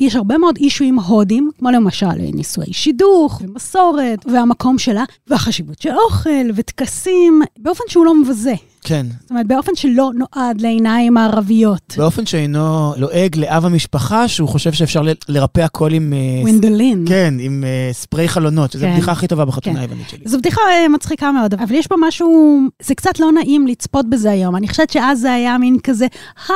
[0.00, 5.92] יש הרבה מאוד אישויים הודים, כמו למשל אה, נישואי שידוך, ומסורת, והמקום שלה, והחשיבות של
[6.06, 8.54] אוכל וטקסים, באופן שהוא לא מבזה.
[8.86, 9.06] כן.
[9.20, 11.94] זאת אומרת, באופן שלא נועד לעיניים מערביות.
[11.96, 16.12] באופן שאינו לועג לאב המשפחה, שהוא חושב שאפשר ל- לרפא הכל עם...
[16.12, 17.04] אה, ווינדולין.
[17.08, 18.90] כן, עם אה, ספרי חלונות, שזו כן.
[18.90, 19.80] הבדיחה הכי טובה בחתונה כן.
[19.82, 20.20] היוונית שלי.
[20.24, 24.30] זו בדיחה אה, מצחיקה מאוד, אבל יש בה משהו, זה קצת לא נעים לצפות בזה
[24.30, 24.56] היום.
[24.56, 26.06] אני חושבת שאז זה היה מין כזה,
[26.48, 26.54] הא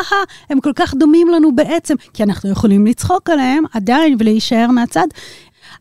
[0.50, 5.06] הם כל כך דומים לנו בעצם, כי אנחנו יכולים לצחוק עליהם עדיין ולהישאר מהצד.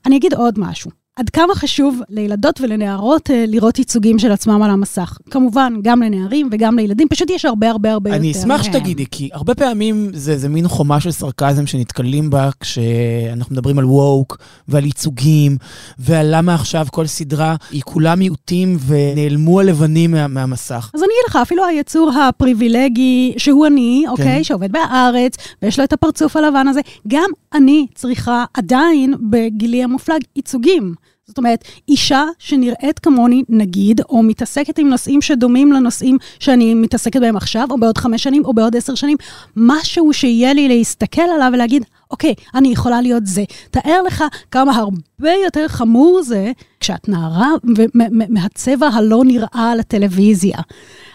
[0.06, 0.99] אני אגיד עוד משהו.
[1.20, 5.18] עד כמה חשוב לילדות ולנערות אה, לראות ייצוגים של עצמם על המסך.
[5.30, 8.20] כמובן, גם לנערים וגם לילדים, פשוט יש הרבה הרבה הרבה יותר.
[8.20, 8.64] אני אשמח מהם.
[8.64, 13.86] שתגידי, כי הרבה פעמים זה, זה מין חומה של סרקזם שנתקלים בה כשאנחנו מדברים על
[13.86, 15.58] ווק ועל ייצוגים,
[16.00, 20.92] ועל למה עכשיו כל סדרה היא כולה מיעוטים ונעלמו הלבנים מה, מהמסך.
[20.94, 24.44] אז אני אגיד לך, אפילו היצור הפריבילגי, שהוא אני, אוקיי, כן.
[24.44, 30.94] שעובד בארץ, ויש לו את הפרצוף הלבן הזה, גם אני צריכה עדיין, בגילי המופלג, ייצוגים.
[31.30, 37.38] זאת אומרת, אישה שנראית כמוני, נגיד, או מתעסקת עם נושאים שדומים לנושאים שאני מתעסקת בהם
[37.38, 39.18] עכשיו, או בעוד חמש שנים, או בעוד עשר שנים,
[39.56, 43.44] משהו שיהיה לי להסתכל עליו ולהגיד, אוקיי, אני יכולה להיות זה.
[43.72, 50.58] תאר לך כמה הרבה יותר חמור זה כשאת נערה ומהצבע הלא נראה על הטלוויזיה.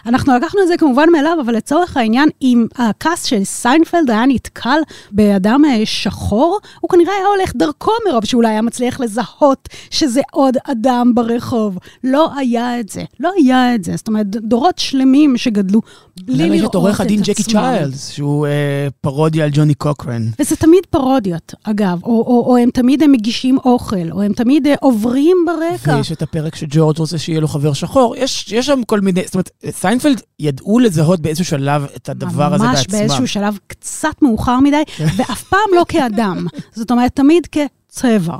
[0.05, 4.79] אנחנו לקחנו את זה כמובן מאליו, אבל לצורך העניין, אם הקאסט של סיינפלד היה נתקל
[5.11, 10.57] באדם אה, שחור, הוא כנראה היה הולך דרכו מרוב שאולי היה מצליח לזהות שזה עוד
[10.63, 11.77] אדם ברחוב.
[12.03, 13.03] לא היה את זה.
[13.19, 13.95] לא היה את זה.
[13.95, 15.81] זאת אומרת, דורות שלמים שגדלו
[16.23, 17.51] בלי לראות יש את את עורך הדין ג'קי עצמם.
[17.53, 20.27] צ'יילדס, שהוא אה, פרודיה על ג'וני קוקרן.
[20.39, 24.67] וזה תמיד פרודיות, אגב, או, או, או הם תמיד הם מגישים אוכל, או הם תמיד
[24.67, 25.95] אה, עוברים ברקע.
[25.95, 28.15] ויש את הפרק שג'ורג' רוצה שיהיה לו חבר שחור.
[28.15, 32.63] יש, יש שם כל מיני, זאת אומרת, סיינפלד ידעו לזהות באיזשהו שלב את הדבר הזה
[32.63, 32.99] ממש בעצמם.
[32.99, 34.83] באיזשהו שלב קצת מאוחר מדי,
[35.17, 36.47] ואף פעם לא כאדם.
[36.73, 38.37] זאת אומרת, תמיד כצבע.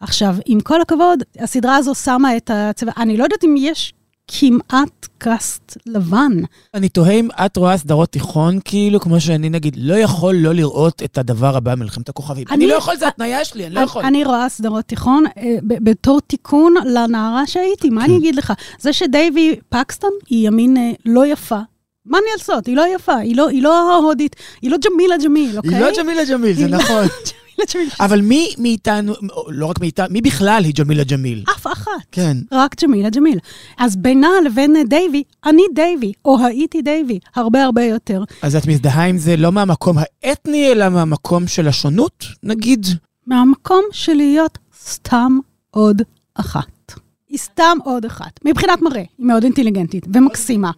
[0.00, 3.94] עכשיו, עם כל הכבוד, הסדרה הזו שמה את הצבע, אני לא יודעת אם יש
[4.30, 6.32] כמעט קאסט לבן.
[6.74, 11.02] אני תוהה אם את רואה סדרות תיכון, כאילו, כמו שאני נגיד, לא יכול לא לראות
[11.02, 12.44] את הדבר הבא, מלחמת הכוכבים.
[12.48, 14.04] אני, אני- לא יכול, זה התניה שלי, אני לא יכול.
[14.04, 18.06] אני רואה סדרות תיכון אה, בתור תיקון לנערה שהייתי, מה כן.
[18.10, 18.52] אני אגיד לך?
[18.80, 21.58] זה שדייבי פקסטון היא ימין אה, לא יפה.
[22.06, 22.66] מה אני לעשות?
[22.66, 25.74] היא לא יפה, היא לא, היא לא ההודית, היא לא ג'מילה ג'מיל, אוקיי?
[25.74, 27.04] היא לא ג'מילה ג'מיל, זה לא נכון.
[27.74, 28.06] ג'מילה ג'מיל.
[28.06, 29.14] אבל מי מאיתנו,
[29.48, 31.44] לא רק מאיתנו, מי בכלל היא ג'מילה ג'מיל?
[31.56, 31.90] אף אחת.
[32.12, 32.36] כן.
[32.52, 33.38] רק ג'מילה ג'מיל.
[33.78, 38.24] אז בינה לבין דייבי, אני דייבי, או הייתי דייבי, הרבה הרבה יותר.
[38.42, 42.86] אז את מזדהה עם זה לא מהמקום האתני, אלא מהמקום של השונות, נגיד?
[43.26, 45.38] מהמקום של להיות סתם
[45.70, 46.02] עוד
[46.34, 46.92] אחת.
[47.28, 48.40] היא סתם עוד אחת.
[48.44, 50.70] מבחינת מראה, היא מאוד אינטליגנטית ומקסימה.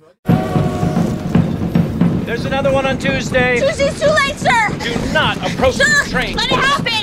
[2.26, 3.60] There's another one on Tuesday.
[3.60, 4.60] Tuesday's too late, sir!
[4.88, 6.36] Do not approach Sir, the train.
[6.36, 7.02] let it happen!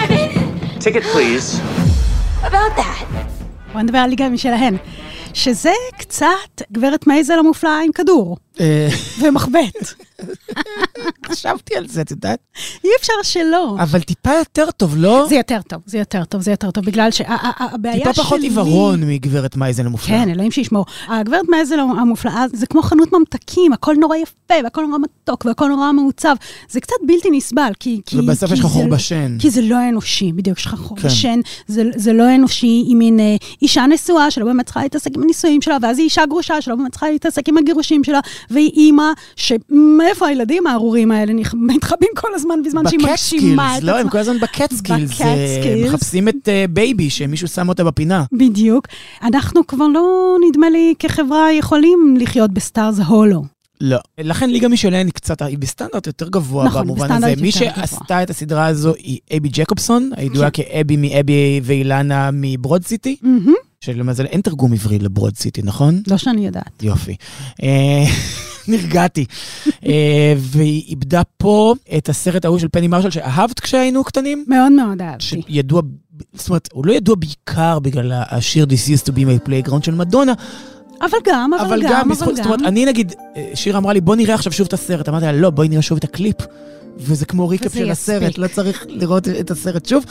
[0.00, 0.30] I mean,
[0.80, 1.46] Ticket, please.
[2.42, 3.06] about that.
[3.72, 4.76] בוא נדבר על ליגה משלהן.
[5.34, 8.47] שזה קצת גברת מייזל המופלאה עם כדור אה,
[9.20, 9.94] ומחבט.
[11.28, 12.38] חשבתי על זה, את יודעת?
[12.84, 13.76] אי אפשר שלא.
[13.82, 15.26] אבל טיפה יותר טוב, לא?
[15.28, 18.04] זה יותר טוב, זה יותר טוב, זה יותר טוב, בגלל שהבעיה שלי...
[18.04, 20.24] טיפה פחות עיוורון מגברת מייזל המופלאה.
[20.24, 20.86] כן, אלוהים שישמור.
[21.08, 25.92] הגברת מייזל המופלאה, זה כמו חנות ממתקים, הכל נורא יפה, והכל נורא מתוק, והכל נורא
[25.92, 26.36] מעוצב.
[26.68, 28.00] זה קצת בלתי נסבל, כי...
[28.14, 29.36] ובסוף יש לך חור בשן.
[29.38, 31.08] כי זה לא אנושי, בדיוק, יש לך חור כן.
[31.08, 35.62] בשן, זה, לא אנושי, היא מין אה, אישה נשואה שלא באמת צריכה להתעסק עם הנישואים
[35.62, 38.20] שלה, ואז היא אישה גרושה שלא באמת צריכה להתעסק עם הגירושים שלה,
[38.50, 41.32] והיא אימא, שמאיפה הילדים הארורים האלה
[41.74, 44.10] מתחבאים כל הזמן בזמן שהיא מגשימה את בקט לא, הם עצמה.
[44.10, 45.10] כל הזמן בקטסקילס.
[45.10, 45.88] בקטסקילס.
[45.88, 48.24] מחפשים את אה, בייבי, שמישהו שם אותה בפינה.
[48.32, 48.86] בדיוק.
[49.22, 53.42] אנחנו כבר לא, נדמה לי, כחברה יכולים לחיות בסטארס הולו.
[53.80, 53.98] לא.
[54.18, 57.34] לכן ליגה משלהן היא קצת, היא בסטנדרט יותר גבוה נכון, במובן הזה.
[57.40, 57.86] מי יותר גבוה.
[57.86, 63.54] שעשתה את הסדרה הזו היא אבי ג'קובסון, הידועה כאבי מאבי ואילנה מברוד סיטי, מהמם.
[63.94, 66.02] שלמזל אין תרגום עברי לברוד סיטי, נכון?
[66.06, 66.82] לא שאני יודעת.
[66.82, 67.16] יופי.
[67.62, 68.04] אה,
[68.72, 69.24] נרגעתי.
[69.86, 74.44] אה, והיא איבדה פה את הסרט ההוא של פני מרשל שאהבת כשהיינו קטנים.
[74.48, 75.24] מאוד מאוד אהבתי.
[75.24, 75.82] שידוע,
[76.34, 79.94] זאת אומרת, הוא לא ידוע בעיקר בגלל השיר This used to be my playground של
[79.94, 80.32] מדונה,
[81.00, 82.66] אבל גם, אבל, אבל גם, גם, אבל בזכות, זאת אומרת, גם.
[82.66, 85.08] אני נגיד, אה, שיר אמרה לי, בוא נראה עכשיו שוב את הסרט.
[85.08, 86.36] אמרתי לה, לא, בואי נראה שוב את הקליפ.
[86.98, 88.14] וזה כמו recap שיספיק.
[88.16, 90.04] הסרט, לא צריך לראות את הסרט שוב.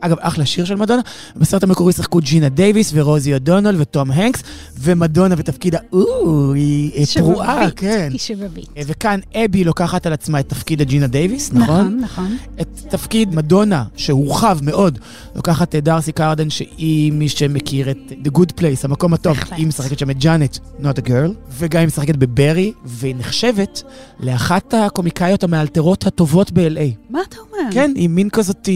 [0.00, 1.02] אגב, אחלה שיר של מדונה.
[1.36, 4.42] בסרט המקורי שיחקו ג'ינה דייוויס ורוזי אודונל ותום הנקס,
[4.80, 8.08] ומדונה בתפקיד האו, היא אה, פרועה, כן.
[8.12, 8.68] היא שבבית.
[8.76, 11.80] אה, וכאן אבי לוקחת על עצמה את תפקיד הג'ינה דייוויס, נכון?
[11.86, 12.36] נכון, נכון.
[12.60, 14.98] את תפקיד מדונה, שהורחב מאוד,
[15.36, 19.36] לוקחת את דארסי קרדן, שהיא מי שמכיר את The Good Place, המקום הטוב.
[19.36, 19.58] בהחלט.
[19.58, 23.82] היא משחקת שם את ג'אנט, not a girl, וגם היא משחקת בברי, והיא נחשבת
[24.20, 27.10] לאחת הקומיקאיות המאלתרות הטובות ב-LA.
[27.10, 27.72] מה אתה אומר?
[27.72, 28.72] כן, היא מין כזאת אה,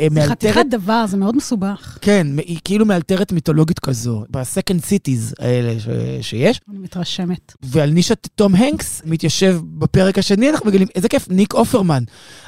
[0.00, 0.63] אה, מאלתרת.
[0.70, 1.98] דבר, זה מאוד מסובך.
[2.00, 5.88] כן, היא כאילו מאלתרת מיתולוגית כזו, ב-second cities האלה ש-
[6.28, 6.60] שיש.
[6.70, 7.52] אני מתרשמת.
[7.62, 12.02] ועל נישת תום הנקס מתיישב בפרק השני, אנחנו מגלים, איזה כיף, ניק אופרמן.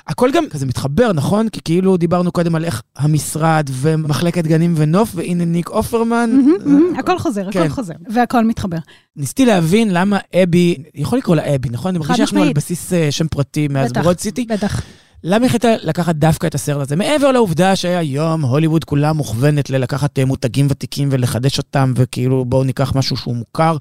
[0.07, 1.49] הכל גם כזה מתחבר, נכון?
[1.49, 6.31] כי כאילו דיברנו קודם על איך המשרד ומחלקת גנים ונוף, והנה ניק אופרמן.
[6.33, 7.61] מהמם, אה, הכל חוזר, כן.
[7.61, 7.95] הכל חוזר.
[8.09, 8.77] והכל מתחבר.
[9.17, 11.89] ניסיתי להבין למה אבי, יכול לקרוא לה אבי, נכון?
[11.89, 12.53] אני מרגיש שאנחנו על.
[12.53, 14.47] בסיס אה, שם פרטי מאז בטח, ברוד סיטי.
[14.49, 14.83] בטח.
[15.25, 16.97] למה החליטה לקחת דווקא את הסרט הזה?
[16.97, 22.93] מעבר לעובדה שהיום הוליווד כולה מוכוונת ללקחת אה, מותגים ותיקים ולחדש אותם, וכאילו בואו ניקח
[22.97, 23.77] משהו שהוא מוכר,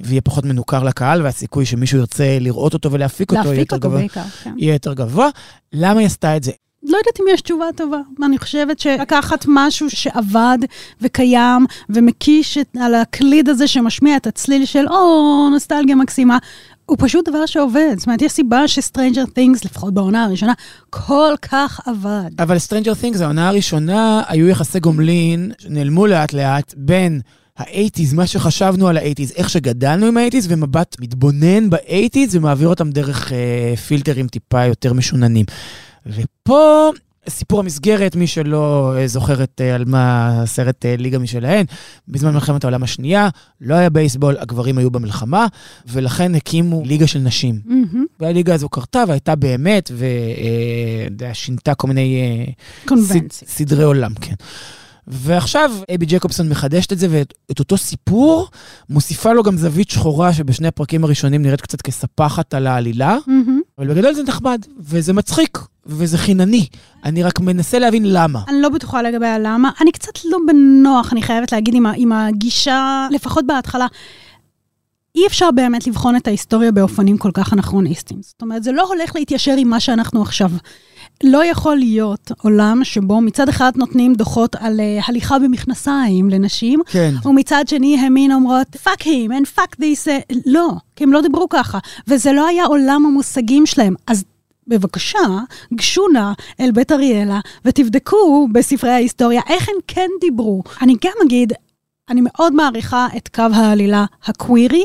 [0.00, 3.98] ויהיה פחות מנוכר לקהל, והסיכוי שמישהו ירצה לראות אותו ולהפיק אותו יהיה להפיק אותו גבוה.
[3.98, 4.54] בעיקר, כן.
[4.58, 5.28] יהיה יותר גבוה.
[5.72, 6.52] למה היא עשתה את זה?
[6.82, 7.98] לא יודעת אם יש תשובה טובה.
[8.24, 10.58] אני חושבת שלקחת משהו שעבד
[11.00, 16.38] וקיים ומקיש את- על הקליד הזה שמשמיע את הצליל של או, נוסטלגיה מקסימה,
[16.90, 17.94] הוא פשוט דבר שעובד.
[17.96, 20.52] זאת אומרת, יש סיבה ש Stranger Things, לפחות בעונה הראשונה,
[20.90, 22.30] כל כך עבד.
[22.38, 27.20] אבל Stranger Things, העונה הראשונה, היו יחסי גומלין שנעלמו לאט לאט בין
[27.56, 31.77] ה eighties, מה שחשבנו על ה eighties, איך שגדלנו עם ה eighties, ומבט מתבונן ב
[31.77, 35.46] eighties ומעביר אותם דרך אה, פילטרים טיפה יותר משוננים.
[36.06, 36.90] ופה...
[37.28, 41.64] סיפור המסגרת, מי שלא אה, זוכרת אה, על מה הסרט אה, ליגה משלהן,
[42.08, 43.28] בזמן מלחמת העולם השנייה,
[43.60, 45.46] לא היה בייסבול, הגברים היו במלחמה,
[45.86, 47.60] ולכן הקימו ליגה של נשים.
[47.64, 48.04] מהמם.
[48.20, 49.90] והליגה הזו קרתה והייתה באמת,
[51.20, 52.46] ושינתה כל מיני
[52.84, 53.20] קונבנציה.
[53.48, 54.34] סד- סדרי עולם, כן.
[55.06, 58.48] ועכשיו אבי ג'קובסון מחדשת את זה, ואת את אותו סיפור,
[58.90, 63.60] מוסיפה לו גם זווית שחורה שבשני הפרקים הראשונים נראית קצת כספחת על העלילה, מהמם.
[63.78, 66.66] אבל בגדול זה נחמד, וזה מצחיק, וזה חינני.
[67.04, 68.40] אני רק מנסה להבין למה.
[68.48, 69.70] אני לא בטוחה לגבי הלמה.
[69.80, 73.86] אני קצת לא בנוח, אני חייבת להגיד, עם, עם הגישה, לפחות בהתחלה.
[75.14, 78.22] אי אפשר באמת לבחון את ההיסטוריה באופנים כל כך אנכרוניסטיים.
[78.22, 80.50] זאת אומרת, זה לא הולך להתיישר עם מה שאנחנו עכשיו.
[81.24, 87.14] לא יכול להיות עולם שבו מצד אחד נותנים דוחות על uh, הליכה במכנסיים לנשים, כן.
[87.24, 91.20] ומצד שני הם מין אומרות, fuck him and fuck this, uh, לא, כי הם לא
[91.20, 91.78] דיברו ככה.
[92.08, 93.94] וזה לא היה עולם המושגים שלהם.
[94.06, 94.24] אז
[94.70, 95.18] בבקשה,
[95.74, 100.62] גשו נא אל בית אריאלה ותבדקו בספרי ההיסטוריה איך הם כן דיברו.
[100.82, 101.52] אני גם אגיד,
[102.08, 104.84] אני מאוד מעריכה את קו העלילה הקווירי,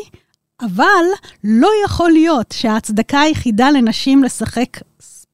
[0.61, 1.05] אבל
[1.43, 4.69] לא יכול להיות שההצדקה היחידה לנשים לשחק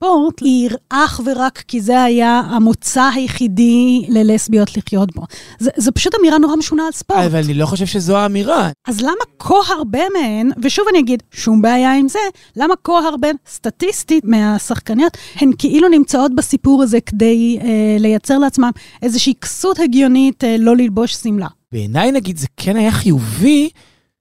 [0.03, 5.21] ספורט היא אך ורק כי זה היה המוצא היחידי ללסביות לחיות בו.
[5.59, 7.19] זה פשוט אמירה נורא משונה על ספורט.
[7.25, 8.69] אבל אני לא חושב שזו האמירה.
[8.87, 12.19] אז למה כה הרבה מהן, ושוב אני אגיד, שום בעיה עם זה,
[12.55, 17.67] למה כה הרבה, סטטיסטית, מהשחקניות, הן כאילו נמצאות בסיפור הזה כדי אה,
[17.99, 18.71] לייצר לעצמם
[19.01, 21.47] איזושהי כסות הגיונית אה, לא ללבוש שמלה.
[21.71, 23.69] בעיניי, נגיד, זה כן היה חיובי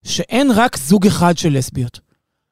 [0.04, 2.09] שאין רק זוג אחד של לסביות.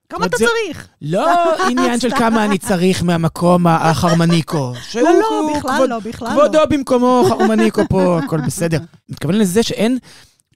[0.09, 0.89] כמה אתה זה- צריך?
[1.03, 1.27] לא
[1.67, 4.73] עניין של כמה אני צריך מהמקום החרמניקו.
[4.91, 6.65] שהוא לא, לא, בכלל כבוד- לא, בכלל כבודו לא.
[6.67, 8.79] במקומו חרמניקו פה, הכל בסדר.
[9.09, 9.99] מתכוון לזה שאין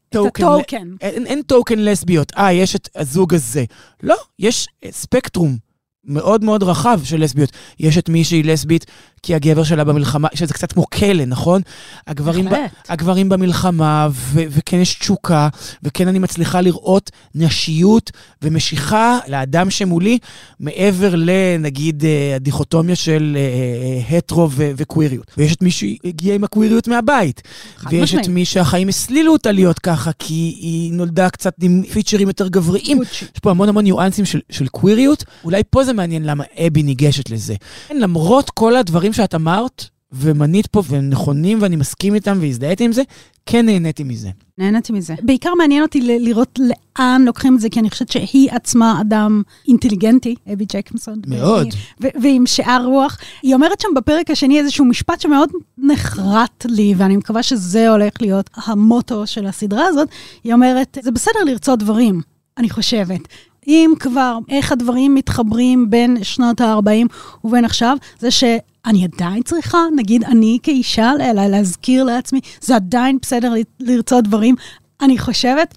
[0.09, 0.45] טוקן.
[0.45, 0.89] הטוקן.
[1.01, 2.33] אין, אין טוקן לסביות.
[2.37, 3.65] אה, יש את הזוג הזה.
[4.03, 5.57] לא, יש ספקטרום
[6.05, 7.51] מאוד מאוד רחב של לסביות.
[7.81, 8.87] יש את מי שהיא לסבית
[9.23, 11.63] כי הגבר שלה במלחמה, שזה קצת כמו כלא, נכון?
[12.07, 12.55] הגברים, ב.
[12.89, 15.49] הגברים במלחמה, ו, וכן יש תשוקה,
[15.83, 18.11] וכן אני מצליחה לראות נשיות
[18.43, 20.19] ומשיכה לאדם שמולי,
[20.61, 25.27] מעבר לנגיד אה, הדיכוטומיה של אה, הטרו ו- וקוויריות.
[25.37, 27.43] ויש את מי שהגיע עם הקוויריות מהבית.
[27.91, 28.29] ויש את.
[28.29, 33.03] מי שהחיים הסלילו אותה להיות ככה, כי היא נולדה קצת עם פיצ'רים יותר גבריים.
[33.03, 35.25] יש פה המון המון ניואנסים של, של קוויריות.
[35.45, 37.55] אולי פה זה מעניין למה אבי ניגשת לזה.
[37.89, 42.93] כן, למרות כל הדברים שאת אמרת, ומנית פה, והם נכונים, ואני מסכים איתם והזדהיתי עם
[42.93, 43.03] זה,
[43.47, 44.31] כן נהניתי מזה.
[44.59, 45.15] נהניתי מזה.
[45.23, 46.59] בעיקר מעניין אותי ל- לראות
[46.99, 51.21] לאן לוקחים את זה, כי אני חושבת שהיא עצמה אדם אינטליגנטי, אבי ג'קמסון.
[51.27, 51.69] מאוד.
[52.03, 53.19] ו- ועם שאר רוח.
[53.43, 58.51] היא אומרת שם בפרק השני איזשהו משפט שמאוד נחרט לי, ואני מקווה שזה הולך להיות
[58.57, 60.09] המוטו של הסדרה הזאת.
[60.45, 62.21] היא אומרת, זה בסדר לרצות דברים,
[62.59, 63.21] אני חושבת.
[63.69, 67.07] אם כבר, איך הדברים מתחברים בין שנות ה-40
[67.45, 73.19] ובין עכשיו, זה שאני עדיין צריכה, נגיד אני כאישה, לה- לה- להזכיר לעצמי, זה עדיין
[73.23, 74.55] בסדר לרצות דברים.
[75.03, 75.75] אני חושבת,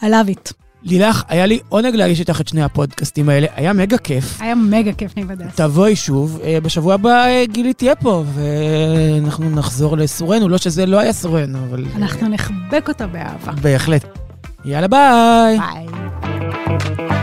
[0.00, 0.52] I love it.
[0.82, 4.40] לילך, היה לי עונג להגיש איתך את שני הפודקאסטים האלה, היה מגה כיף.
[4.40, 5.46] היה מגה כיף להיוודע.
[5.54, 10.98] תבואי שוב, אה, בשבוע הבא אה, גילי תהיה פה, ואנחנו נחזור לסורנו, לא שזה לא
[10.98, 11.84] היה סורנו, אבל...
[11.96, 13.52] אנחנו נחבק אותה באהבה.
[13.62, 14.04] בהחלט.
[14.64, 15.58] יאללה ביי.
[15.58, 17.19] ביי.